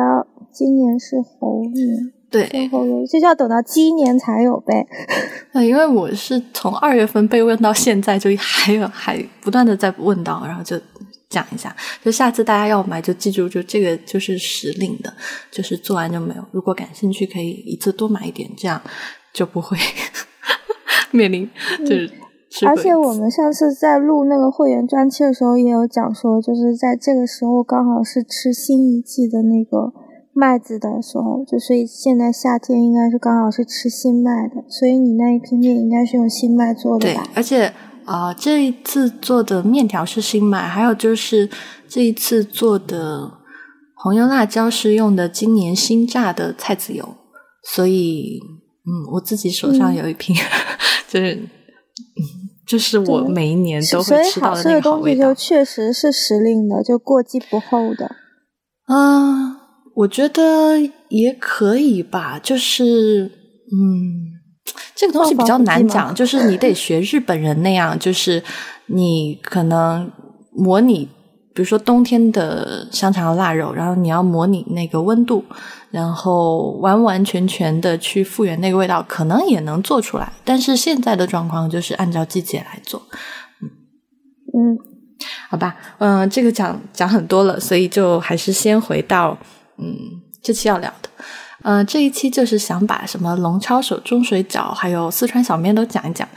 [0.53, 4.85] 今年是猴年，对，猴年就要等到鸡年才有呗。
[5.53, 10.79] 那 因为我是从二月份被问到现在，就还有还不断的在问到，然后就。
[11.27, 11.75] 讲一下。
[12.03, 15.11] 就下次大家要买，就记住，就这个就是时令的，
[15.51, 16.45] 就是做完就没有。
[16.51, 18.79] 如果感兴趣，可以一次多买一点，这样
[19.33, 19.75] 就不会
[21.11, 22.09] 面临就是。
[22.65, 29.91] 而且我们上次在录那个会员专区的时候，也有讲说，就是在这个时候刚好是吃新一季的那个
[30.35, 37.23] 麦子的时候，就所以现在夏天应该是刚好是吃新麦的，所以你那一批面应该是用新麦做的吧？
[37.23, 41.49] 对，而且啊，这一次做的面条是新麦，还有就是
[41.87, 43.31] 这一次做的
[43.95, 47.15] 红油辣椒是用的今年新榨的菜籽油，
[47.63, 48.39] 所以
[48.85, 50.35] 嗯，我自己手上有一瓶，
[51.07, 51.49] 就是嗯。
[52.67, 55.27] 就是我每一年都会吃到的那个好味道。
[55.27, 58.15] 就确实是时令的，就过季不候的。
[58.87, 59.54] 嗯，
[59.95, 60.77] 我觉得
[61.09, 62.39] 也可以吧。
[62.41, 63.31] 就是，
[63.71, 64.31] 嗯，
[64.95, 66.13] 这个东西比较难讲。
[66.13, 68.43] 就是 你得学日本人那样，就是
[68.87, 70.11] 你可能
[70.51, 71.09] 模拟。
[71.53, 75.41] 比如说冬天的香肠腊肉，然后你要模拟那个温度，
[75.89, 80.33] 然后完完全全的去复原那个味道，可能也能做出来。
[80.43, 83.01] 但是现在的状况就是按照季节来做。
[83.61, 83.69] 嗯
[84.53, 84.77] 嗯，
[85.49, 89.37] 好吧，嗯，这个讲讲很多了，所以就还是先回到
[89.77, 91.09] 嗯这期要聊的。
[91.63, 96.27] 嗯，这一期就是想把什么龙抄手、中水饺，还有四川小面都讲一讲。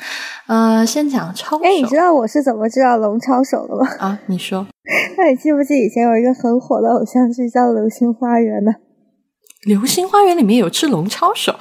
[0.46, 1.64] 嗯，先讲抄手。
[1.64, 3.86] 哎，你知道我是怎么知道龙抄手的吗？
[4.00, 4.66] 啊，你说。
[5.18, 8.72] 那你记不记以前有一个很火的偶像剧叫《流星花园》呢？
[9.68, 11.54] 《流星花园》里面有吃龙抄手，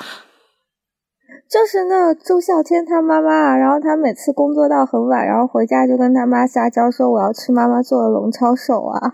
[1.50, 9.14] 就是那周孝天他妈妈，然后他每次工作到很晚，然后回家就跟他妈撒娇说：“我要吃妈妈做的龙抄手啊！”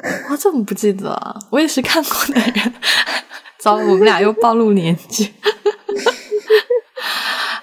[0.30, 1.14] 我怎么不记得？
[1.50, 2.72] 我也是看过的人。
[3.60, 5.32] 糟了，我们俩又暴露年纪。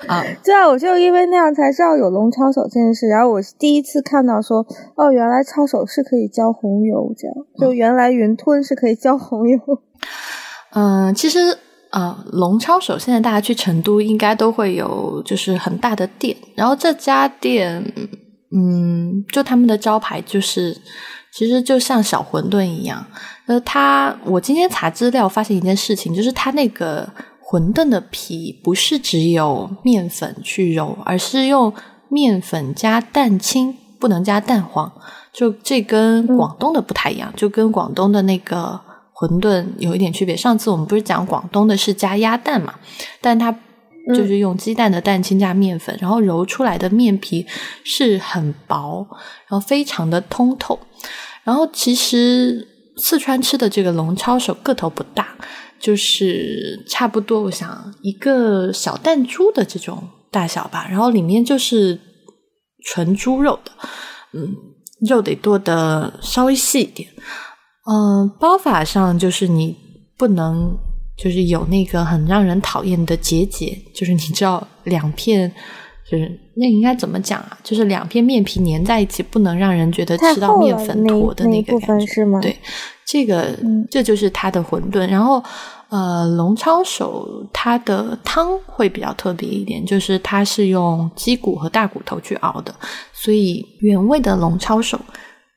[0.08, 3.08] 啊， 对啊，我就因为那样才知道有龙抄手这件事。
[3.08, 9.60] 然后我第一次看到说，哦，原来抄手是可以浇红油，这样就原来云吞是可以浇红油。
[10.74, 11.58] 嗯，其实
[11.92, 16.36] 啊，龙抄手现在大家去成都应该都会有，就是很大的店。
[16.56, 17.82] 然后这家店，
[18.52, 20.76] 嗯，就他们的招牌就是。
[21.34, 23.08] 其实就像小馄饨一样，
[23.46, 27.08] 呃，它我今天查资料发现一件事情，就是它那个
[27.42, 31.74] 馄饨的皮不是只有面粉去揉，而是用
[32.10, 34.92] 面粉加蛋清，不能加蛋黄。
[35.32, 38.78] 就这跟广东的不太一样，就跟广东的那个
[39.22, 40.36] 馄饨有一点区别。
[40.36, 42.74] 上次我们不是讲广东的是加鸭蛋嘛，
[43.22, 43.56] 但它
[44.16, 47.46] 就是用鸡蛋的蛋清加面粉，然后揉出来的面皮
[47.84, 49.06] 是很薄，
[49.48, 50.80] 然后非常的通透。
[51.44, 55.36] 然后其实四川吃的这个龙抄手个头不大，
[55.80, 60.88] 就是差不多，我想一个小弹珠的这种大小吧。
[60.90, 62.00] 然后里面就是
[62.84, 63.72] 纯猪肉的，
[64.34, 64.56] 嗯，
[65.08, 67.08] 肉得剁的稍微细一点。
[67.90, 69.76] 嗯，包法上就是你
[70.18, 70.78] 不能
[71.18, 75.52] 就是有那个很让人讨厌的结节，就是你知道两片。
[76.10, 77.58] 就是那应该怎么讲啊？
[77.64, 82.42] 就是两片面皮粘在一起，不能让人觉得吃到面粉坨的那个感觉，是吗？
[82.42, 82.54] 对，
[83.06, 83.58] 这个
[83.90, 85.08] 这就是它的馄饨。
[85.08, 85.42] 然后，
[85.88, 92.76] 呃，龙抄手它的汤会比较特别一点，就是它是用鸡骨和大骨头去熬的，
[93.14, 95.00] 所以原味的龙抄手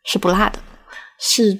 [0.04, 0.58] 是不辣的，
[1.18, 1.58] 是。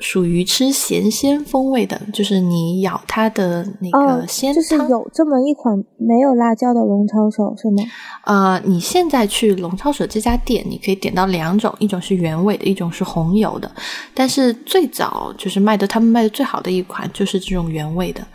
[0.00, 7.82] 属于吃咸鲜风味的，就是你咬它的那个鲜汤，就是有这么一款没有辣椒的龙抄手是吗？
[8.24, 13.70] 呃，你现在去龙抄手这家店，你可以点到两种，一种是原味的，一种是红油的。
[14.14, 18.26] 但是最早就是卖的，他们卖的最好的一款就是这种原味的。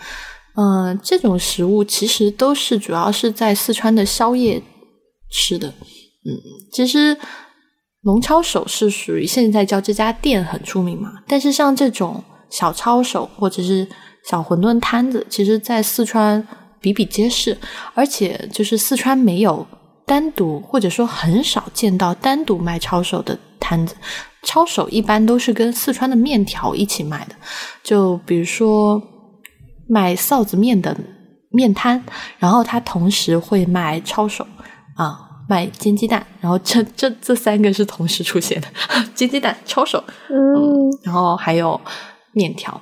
[0.56, 4.62] 嗯，这种食物其实都是主要是在四川的宵夜
[5.32, 5.68] 吃的。
[5.68, 6.38] 嗯，
[6.72, 7.18] 其实。
[8.06, 11.12] 龙抄手是属于现在叫这家店很出名嘛？
[11.28, 13.88] 但是像这种小抄手或者是
[14.24, 16.48] 小馄饨摊子，其实，在四川
[16.80, 17.58] 比比皆是。
[17.96, 19.66] 而且，就是四川没有
[20.06, 23.96] 单独或者说很少见到单独卖抄手的摊子。
[24.44, 27.34] 抄手一般都是跟四川的面条一起卖的。
[27.82, 29.02] 就比如说
[29.90, 30.96] 卖臊子面的
[31.50, 32.04] 面摊，
[32.38, 34.46] 然后他同时会卖抄手
[34.96, 35.25] 啊。
[35.48, 38.68] 卖煎鸡蛋，然后这这这三个是同时出现的，
[39.14, 41.80] 煎鸡蛋、抄手，嗯，然后还有
[42.32, 42.80] 面条，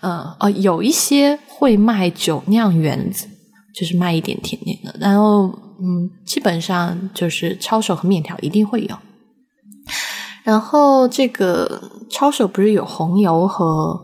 [0.00, 3.26] 呃哦，有一些会卖酒酿圆子，
[3.74, 5.46] 就是卖一点甜点的，然后
[5.80, 8.96] 嗯，基本上就是抄手和面条一定会有。
[10.44, 11.80] 然后这个
[12.10, 13.96] 抄手不是有红油和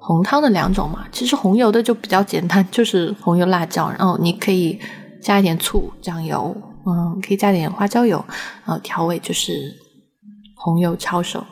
[0.00, 1.04] 红汤的两种嘛？
[1.12, 4.78] 其实红油的就比较简单，就是红油辣椒，然后你可以
[5.20, 6.56] 加一点醋、酱油。
[6.86, 8.24] 嗯，可以加点花椒油，
[8.64, 9.74] 然后调味就是
[10.56, 11.44] 红油抄手。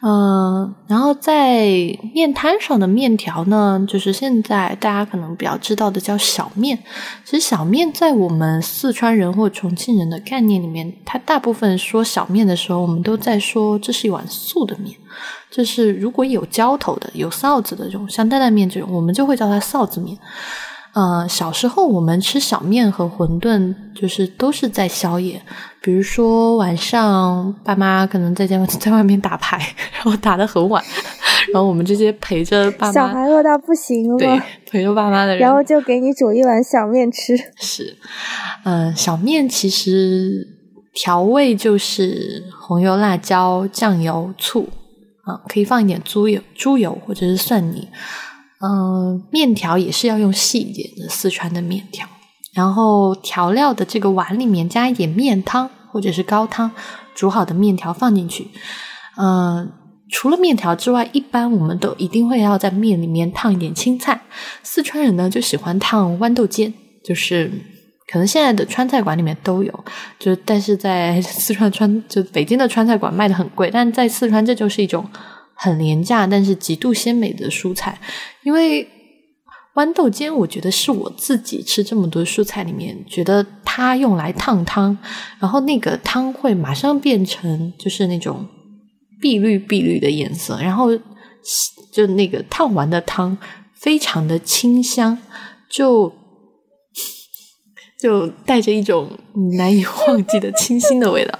[0.00, 1.66] 嗯，然后在
[2.14, 6.78] 面摊上的面条呢，就是现在大家可能比较知道的叫小面。
[7.24, 14.96] 其实小面在我们四川人或重庆人的概念里面，它大部分说小面的时候，我们都在说这是一碗素的面。
[15.50, 20.16] 就是如果有浇头的、有臊子的这种，像担担面这种，我们就会叫它臊子面。
[20.98, 25.40] 呃，小时候我们吃小面和馄饨，就是都是在宵夜。
[25.80, 29.56] 比如说晚上，爸妈可能在家 在外面打牌，
[29.92, 30.82] 然后打得很晚，
[31.52, 37.36] 然后我们这些陪着爸妈，小孩饿到不行了，对，陪着爸妈的人，然后就给你煮一碗小面吃。
[37.60, 37.96] 是，
[38.64, 40.48] 嗯，小面其实
[40.94, 44.68] 调味就是红油、辣椒、酱油、醋
[45.24, 47.86] 啊，可以放一点猪油、猪油或者是蒜泥。
[48.60, 52.08] 嗯，面条也是要用细一点的四川的面条，
[52.54, 56.68] 然后调料的这个碗里面加一点面汤或者是高汤，
[57.14, 58.48] 煮好的面条放进去。
[59.16, 59.70] 嗯，
[60.10, 64.20] 除了面条之外，一般我们都一定会要在面里面烫一点青菜。
[64.64, 67.48] 四川人呢就喜欢烫豌豆尖，就是
[68.10, 69.84] 可能现在的川菜馆里面都有，
[70.18, 75.08] 就但是在四川川就北京的川菜馆卖的很贵，但在四川这就是一种。
[75.58, 78.00] 很廉价，但是极度鲜美的蔬菜。
[78.44, 78.88] 因为
[79.74, 84.96] 豌豆尖，我觉得是我自己吃这么多蔬菜里面，觉得它用来烫汤，
[85.40, 88.46] 然后那个汤会马上变成就是那种
[89.20, 90.88] 碧绿碧绿的颜色，然后
[91.92, 93.36] 就那个烫完的汤
[93.74, 95.18] 非常的清香，
[95.68, 96.12] 就
[98.00, 99.10] 就带着一种
[99.58, 101.38] 难以忘记的清新的味道。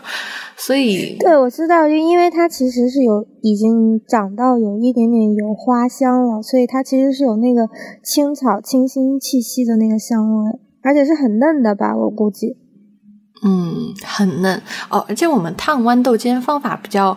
[0.61, 7.68] 所以，对，我知道，就因为它其实是有已经长到有一点点有花香了，所以它其实是有那个
[8.02, 12.56] 青草清新气息的那个香味，而且是很嫩的吧，我估计。
[13.44, 17.16] 嗯，很嫩哦，而且我们烫豌豆尖方法比较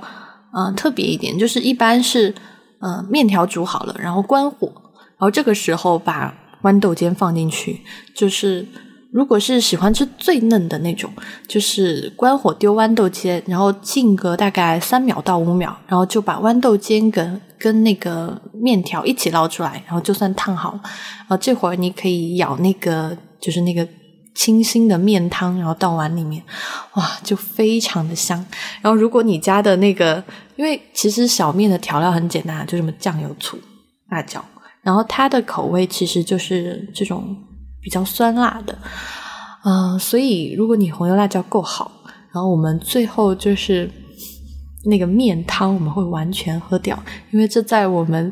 [0.55, 2.35] 嗯特别一点，就是一般是
[2.79, 6.31] 呃面条煮好了，然后关火，然后这个时候把
[6.61, 7.81] 豌豆尖放进去，
[8.15, 8.67] 就是。
[9.11, 11.11] 如果是喜欢吃最嫩的那种，
[11.45, 20.79] 就是关火丢豌豆尖，然后静个大概三秒到五秒，然后就把豌豆尖跟跟那个面条一起捞出来，然后就算烫好了。
[20.83, 23.85] 然后这会儿你可以舀那个就是那个
[24.33, 26.41] 清新的面汤，然后倒碗里面，
[26.93, 28.37] 哇，就非常的香。
[28.81, 30.23] 然后如果你家的那个，
[30.55, 33.57] 因为其实小面的调料很简单，就什么酱油、醋、
[34.09, 34.41] 辣椒，
[34.81, 37.35] 然后它的口味其实就是这种。
[37.81, 38.77] 比较酸辣的，
[39.65, 41.91] 嗯，所以如果你红油辣椒够好，
[42.31, 43.89] 然后我们最后就是
[44.85, 46.97] 那个面汤，我们会完全喝掉，
[47.31, 48.31] 因为这在我们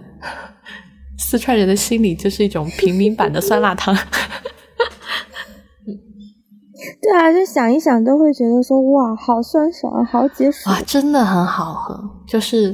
[1.18, 3.95] 四川人的心里就是一种平民版的酸辣汤。
[7.02, 12.00] 对啊，就想一想都会觉得说哇，好酸爽，好解暑啊，真的很好喝。
[12.28, 12.74] 就是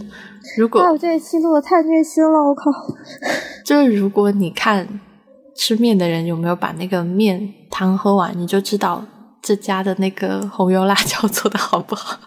[0.57, 2.71] 如果我这一期录的太虐心了，我靠！
[3.65, 4.99] 就是如果你看。
[5.57, 9.03] 吃面的人有没有把那个面汤喝完，你就知道
[9.41, 12.19] 这家的那个红油辣椒 做的好不好。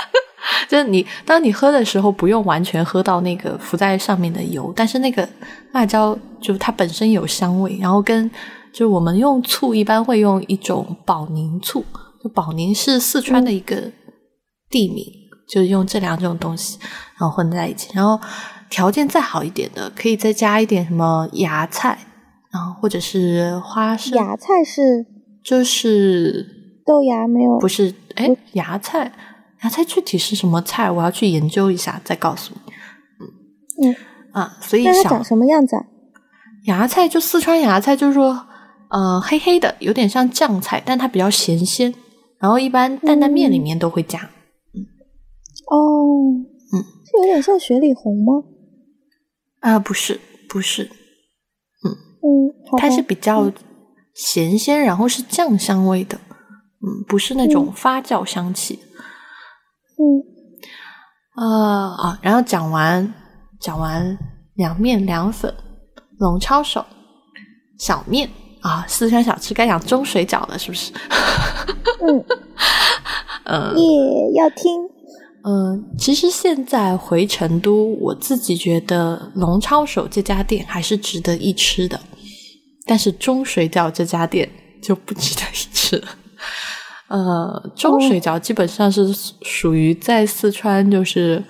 [0.68, 5.26] 就是你当你喝的时候，不用完全喝到那个浮在上面的油，但是那个
[5.72, 8.30] 辣椒就它本身有香味，然后跟
[8.70, 11.82] 就我们用醋一般会用一种保宁醋，
[12.22, 13.90] 就保宁是四川的一个
[14.68, 15.06] 地名，
[15.48, 16.78] 就是用这两种东西
[17.18, 18.20] 然后混在一起，然后
[18.68, 21.98] 条件再好一点的，可以再加一点什么芽菜。
[22.50, 25.06] 然后或者是花生，芽菜是
[25.42, 27.58] 就是豆芽没有？
[27.58, 29.12] 不是，哎，芽菜，
[29.62, 30.90] 芽菜具体是什么菜？
[30.90, 32.72] 我要去研究一下再告诉你。
[33.80, 33.96] 嗯嗯
[34.32, 35.76] 啊，所以它长什么样子？
[35.76, 35.84] 啊？
[36.64, 38.46] 芽菜就四川芽菜，就是说
[38.90, 41.94] 呃黑黑的，有点像酱菜，但它比较咸鲜。
[42.38, 44.18] 然后一般担担面里面都会加。
[44.72, 44.80] 嗯
[45.70, 45.76] 哦，
[46.72, 48.44] 嗯，是有点像雪里红吗？
[49.60, 50.88] 啊，不是，不是。
[52.22, 53.50] 嗯，它是比较
[54.14, 58.78] 咸鲜，然后是酱香味的，嗯，不是那种发酵香气。
[59.96, 60.22] 嗯，
[61.36, 63.14] 呃啊，然后讲完
[63.60, 64.18] 讲完
[64.54, 65.54] 凉面、凉粉、
[66.18, 66.84] 龙抄手、
[67.78, 68.28] 小面
[68.60, 70.92] 啊，四川小吃该讲中水饺了，是不是？
[72.00, 72.24] 嗯，
[73.44, 74.88] 呃，也要听。
[75.44, 81.98] 嗯，其实现在回成都，我自己觉得龙抄手这家店还是值得一吃的，
[82.86, 84.50] 但是中水饺这家店
[84.82, 86.08] 就不值得一吃了。
[87.08, 91.42] 呃，中水饺基本上是属于在四川就是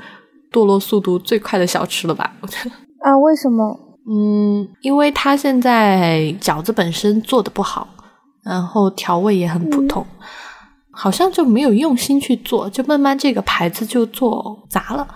[0.52, 2.36] 堕落速度最快的小吃了吧？
[3.02, 3.96] 啊，为什么？
[4.10, 7.88] 嗯，因为它现在饺子本身做的不好，
[8.44, 10.06] 然后调味也很普通。
[11.00, 15.06] 好像就没有用心去做，就慢慢这个牌子就做砸了。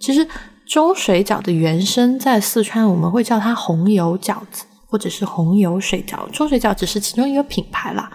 [0.00, 0.26] 其实
[0.66, 6.26] 中水饺的原生在四川，我们会叫它红油饺子，或者是红油水饺。
[6.30, 8.10] 中水饺只是其中一个品牌啦。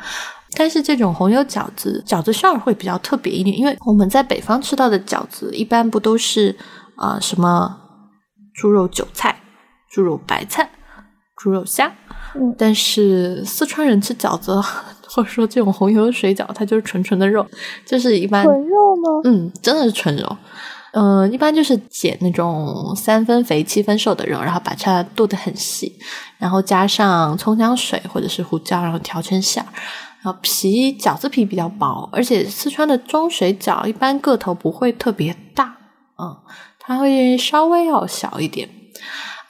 [0.56, 6.58] 但是这种红油饺子，饺子馅儿会比较特别一点，因为我们在北方吃到的饺子，一般不都是
[6.96, 7.78] 啊什么
[8.56, 9.40] 猪肉韭菜、
[9.92, 10.68] 猪肉白菜、
[11.38, 11.94] 猪肉虾？
[12.34, 14.60] 嗯，但是四川人吃饺子。
[15.14, 17.46] 或者说这种红油水饺，它就是纯纯的肉，
[17.86, 19.22] 就是一般纯肉吗？
[19.26, 20.38] 嗯，真的是纯肉。
[20.94, 25.98] 嗯，一般就是捡那种三分肥七分瘦的肉，然后把它剁得很细，
[26.38, 29.68] 然后加上葱姜水或者是胡椒，然后调成馅儿。
[30.22, 35.76] 然后皮饺子皮比较薄，而且四川的中水饺一般个头不会特别大，
[36.18, 36.38] 嗯，
[36.78, 38.70] 它会稍微要小一点。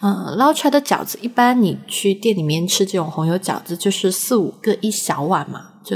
[0.03, 5.95] 嗯，捞出来的饺子，一般你去店里面吃这种红油饺子，就是四五个一小碗嘛，就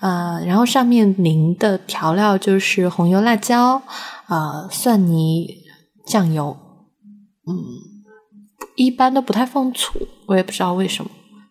[0.00, 3.82] 呃，然后上面淋的调料就是红油、辣椒、
[4.24, 5.54] 啊蒜泥、
[6.06, 6.56] 酱油，
[7.46, 7.54] 嗯，
[8.74, 11.10] 一般都不太放醋，我也不知道为什么，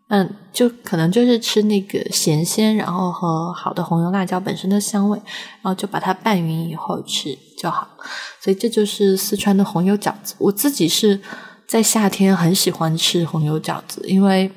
[0.10, 5.20] 嗯，就可能就是吃那个咸鲜，然后和好的红油、辣椒本身的香味，
[5.62, 7.88] 然后就把它拌匀以后吃就好，
[8.42, 11.22] 所以这就是四川的红油饺子，我自己是。
[11.76, 14.50] 在夏天很喜欢吃红油饺子，因为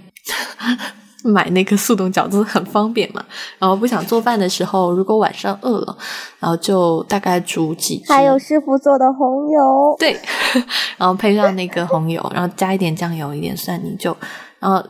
[1.26, 3.20] 买那个速冻饺子很方便嘛。
[3.58, 5.98] 然后不想做饭的时候，如果晚上饿了，
[6.38, 10.16] 然后就大概煮几还有师傅做的红油，对，
[10.96, 14.16] 然后配上那个红油，然后加一点酱油，一点蒜泥，就
[14.60, 14.80] 然后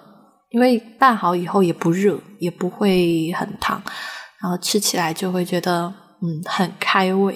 [0.50, 3.80] 因为拌好以后也不热，也不会很烫，
[4.42, 7.34] 然后吃起来就会觉得嗯很开胃。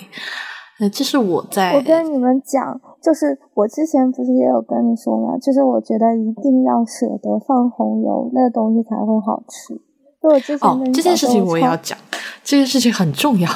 [0.83, 5.39] 那这是我在我跟你们讲，就是我之前不是也有跟你说吗？
[5.39, 9.80] 就是我觉得一定要舍得放红油，那个东西才会好吃。
[10.20, 11.97] 就我之前哦，这件事情我也要讲，
[12.43, 13.49] 这件事情很重要。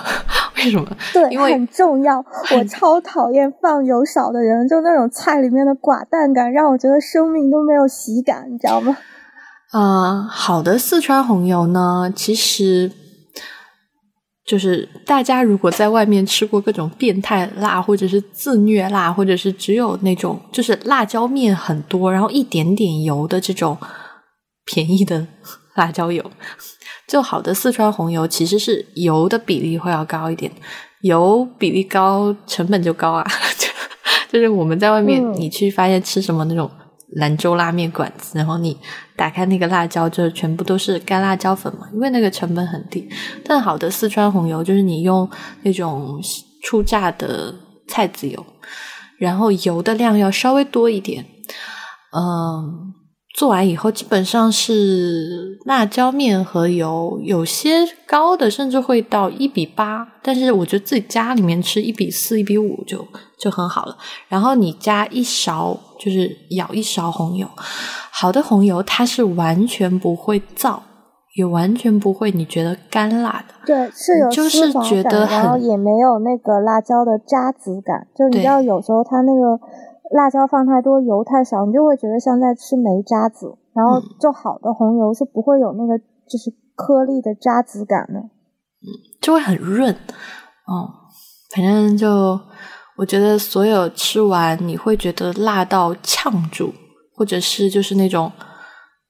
[0.58, 0.86] 为什么？
[1.12, 2.24] 对，因为很重要。
[2.56, 8.96] 我超讨厌放油少的人，就那种菜里面的寡淡感，让我觉得生命都没有喜感，你知道吗？
[9.72, 12.92] 啊，好的四川红油呢，其实。
[14.46, 23.76] 就是大家如果在外面吃过各种变态辣，或者是自虐辣，或者是只有那种就是辣椒面很多，然后一点点油的这种
[24.64, 25.26] 便宜的
[25.74, 26.24] 辣椒油，
[27.08, 30.50] 就好的四川红油其实是油的比例会要高一点，
[31.02, 33.26] 油比例高成本就高啊，
[34.30, 36.70] 就是我们在外面你去发现吃什么那种。
[37.14, 38.76] 兰州拉面馆子，然后你
[39.14, 43.08] 打开那个辣椒，就全部都是干辣椒粉嘛，因为那个成本很低。
[43.44, 45.28] 但好的四川红油就是你用
[45.62, 46.20] 那种
[46.64, 47.54] 初榨的
[47.86, 48.44] 菜籽油，
[49.18, 51.24] 然后油的量要稍微多一点。
[52.12, 52.92] 嗯，
[53.36, 63.06] 做完以后基本上是辣椒面和油，有些高的甚至会到一比八，但是我觉得自己家里面吃一比四、一比五就。
[63.38, 63.96] 就很好了，
[64.28, 67.46] 然后你加一勺，就是舀一勺红油。
[68.10, 70.78] 好的红油它是完全不会燥，
[71.34, 73.54] 也完全不会你觉得干辣的。
[73.66, 78.08] 对，是有就是觉得然后也没有那个辣椒的渣子感。
[78.16, 79.60] 就你知道，有时候它那个
[80.12, 83.54] 辣椒放太多，油太少，你就会觉得像在吃煤渣子。
[83.74, 88.20] 然后，就好的红油是不会有那个就是颗粒的渣子感的。
[88.20, 88.88] 嗯，
[89.20, 89.92] 就会很润。
[90.66, 90.88] 哦，
[91.54, 92.40] 反正就。
[92.96, 96.72] 我觉得所有吃完你会觉得辣到呛住，
[97.14, 98.32] 或者是就是那种，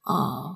[0.03, 0.51] 啊，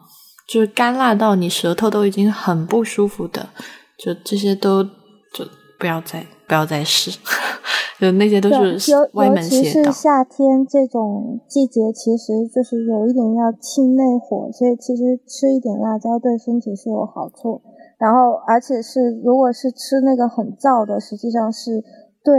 [0.49, 3.49] 就是干辣到你舌头都已经很不舒服的，
[3.97, 5.47] 就这些都就
[5.79, 7.13] 不要再不要再试，
[8.01, 9.63] 就那些都是歪门邪道。
[9.63, 17.63] 尤其是夏天这种季节，其实就是有一点要清内火，所以其实吃一点辣椒对身体是有好处。
[17.97, 21.85] 然后，而且是如果是吃那个很燥的，实际上是。
[22.23, 22.35] 对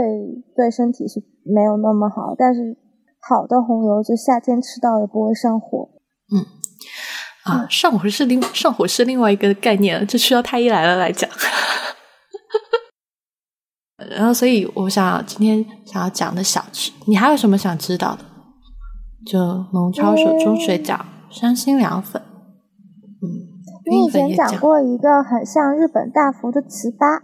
[0.54, 2.76] 对，身体是没有那么好，但是
[3.20, 5.90] 好的红油就夏天吃到也不会上火。
[6.32, 6.46] 嗯，
[7.44, 11.28] 啊，上火是另上火是另外一个概念，这需要太医来了来讲。
[14.10, 18.24] 然后，所以我想今天想要讲的小吃，你还有什么想知道的？
[19.24, 19.38] 就
[19.72, 22.20] 龙抄手中水饺、山心凉粉。
[23.22, 23.26] 嗯，
[23.88, 27.22] 你以前讲过一个很像日本大福的糍粑。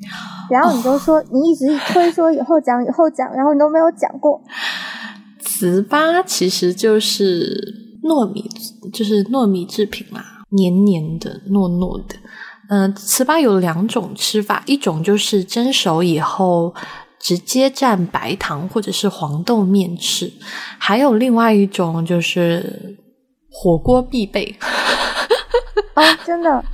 [0.50, 4.40] 然后你就说，你一直推说以后讲以后讲，然后你都没有讲过。
[5.42, 7.54] 糍粑其实就是
[8.02, 8.48] 糯米，
[8.92, 12.16] 就是糯米制品嘛，黏黏的、糯糯的。
[12.68, 16.74] 嗯，糍粑有两种吃法，一种就是蒸熟以后
[17.18, 20.32] 直接蘸白糖或者是黄豆面吃，
[20.78, 22.96] 还有另外一种就是
[23.50, 24.56] 火锅必备。
[25.94, 26.64] 哦，真的。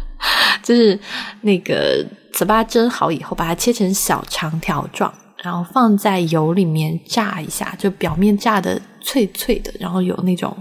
[0.66, 0.98] 就是
[1.42, 2.04] 那个
[2.34, 5.12] 糍粑蒸好以后，把它切成小长条状，
[5.44, 10.52] 然后放在油里面炸一下，就表面炸的脆脆的，然后有那种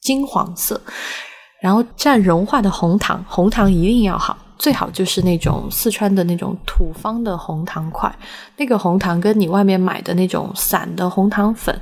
[0.00, 0.80] 金黄色，
[1.60, 4.38] 然后蘸融化的红糖，红糖一定要好。
[4.56, 8.14] 最好就是那种四川的那种土方的红糖块，
[8.56, 11.80] 那个红糖跟你外面买的那种散的红糖粉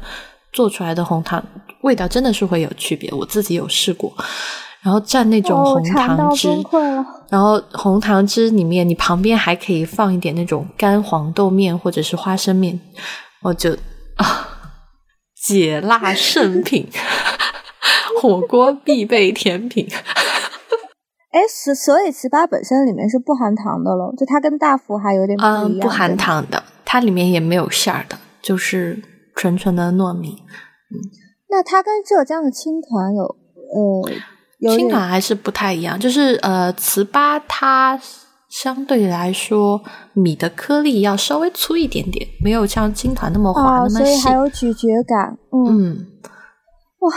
[0.53, 1.45] 做出来的红糖
[1.83, 4.11] 味道真的是会有区别，我自己有试过。
[4.89, 6.49] 然后蘸那种红糖汁，
[7.29, 12.81] 然后红糖汁里面你旁边还可以放一点那种干黄豆面或者是花生面，
[13.43, 13.75] 我就
[14.17, 14.49] 啊
[15.45, 16.89] 解辣圣品，
[18.23, 19.87] 火锅必备甜品。
[21.33, 25.71] 哎，所所以糍粑本身里面是不含糖的喽，就它跟大福还有点不一样。
[25.71, 29.03] 嗯，不含糖的，它里面也没有馅儿的，就是
[29.37, 30.43] 纯纯的糯米。
[30.91, 30.97] 嗯，
[31.51, 34.11] 那它跟浙江的青团有呃，
[34.61, 38.01] 青团还是不太一样，就是呃，糍粑它
[38.49, 39.81] 相对来说
[40.13, 45.39] 米的颗粒要稍微粗一点点，没有像青团那么滑那么细，所以还有咀嚼感。
[45.53, 46.07] 嗯，
[47.01, 47.13] 哇。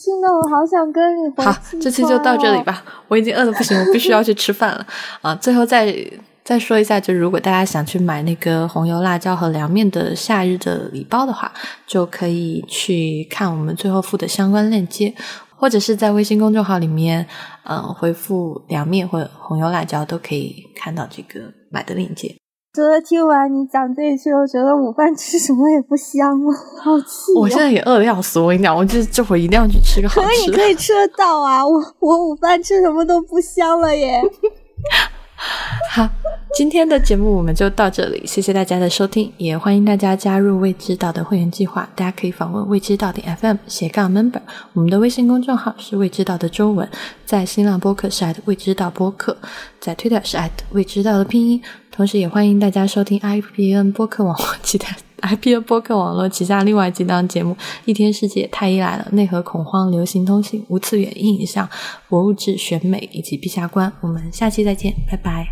[0.00, 2.82] 听的我好想跟你好，这期就到这里吧。
[3.08, 4.86] 我已经饿得不行，我必须要去吃饭了
[5.20, 5.34] 啊！
[5.34, 5.94] 最后再
[6.42, 11.52] 再说一下，就如果大家想去买那个红油辣椒和凉面的夏日的礼包的话，
[11.86, 15.12] 就可以去看我们最后附的相关链接，
[15.58, 17.26] 或者是在微信公众号里面，
[17.64, 21.40] 嗯，回复凉面或者红油辣椒都可以看到这个
[21.70, 22.34] 买的链接。
[22.74, 27.32] 觉得听完你讲这些，我觉得午饭吃什么也不香了，好气！
[27.34, 30.28] 我现在也饿的要死，我跟你讲，我这这会儿一定要去吃个好吃。
[30.28, 34.22] 可以可以吃得到啊，我我午饭吃什么都不香了耶。
[35.90, 36.08] 好，
[36.52, 41.88] 今天的节目我们就到这里，谢谢大家的收听，也欢迎大家加入未知道的会员计划。
[41.94, 44.40] 大家可以访问未知道的 FM 斜杠 member，
[44.72, 46.88] 我们的微信公众号是未知道的中文，
[47.24, 49.36] 在新浪播客是 at 未知道播客，
[49.80, 51.62] 在 Twitter 是 at 未知道的拼音。
[51.90, 57.54] 同时，也欢迎大家收听 IPN 播客网络其他 IPN 播客网络旗下另外几档节目：
[57.84, 61.66] 《一天世界》、《太医来了》、《内核恐慌》、《流行通信》、《无次元印象》、
[62.08, 63.90] 《博物志选美》以及《陛下观》。
[64.00, 65.46] 我们下期再见，拜拜，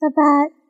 [0.00, 0.63] 拜拜。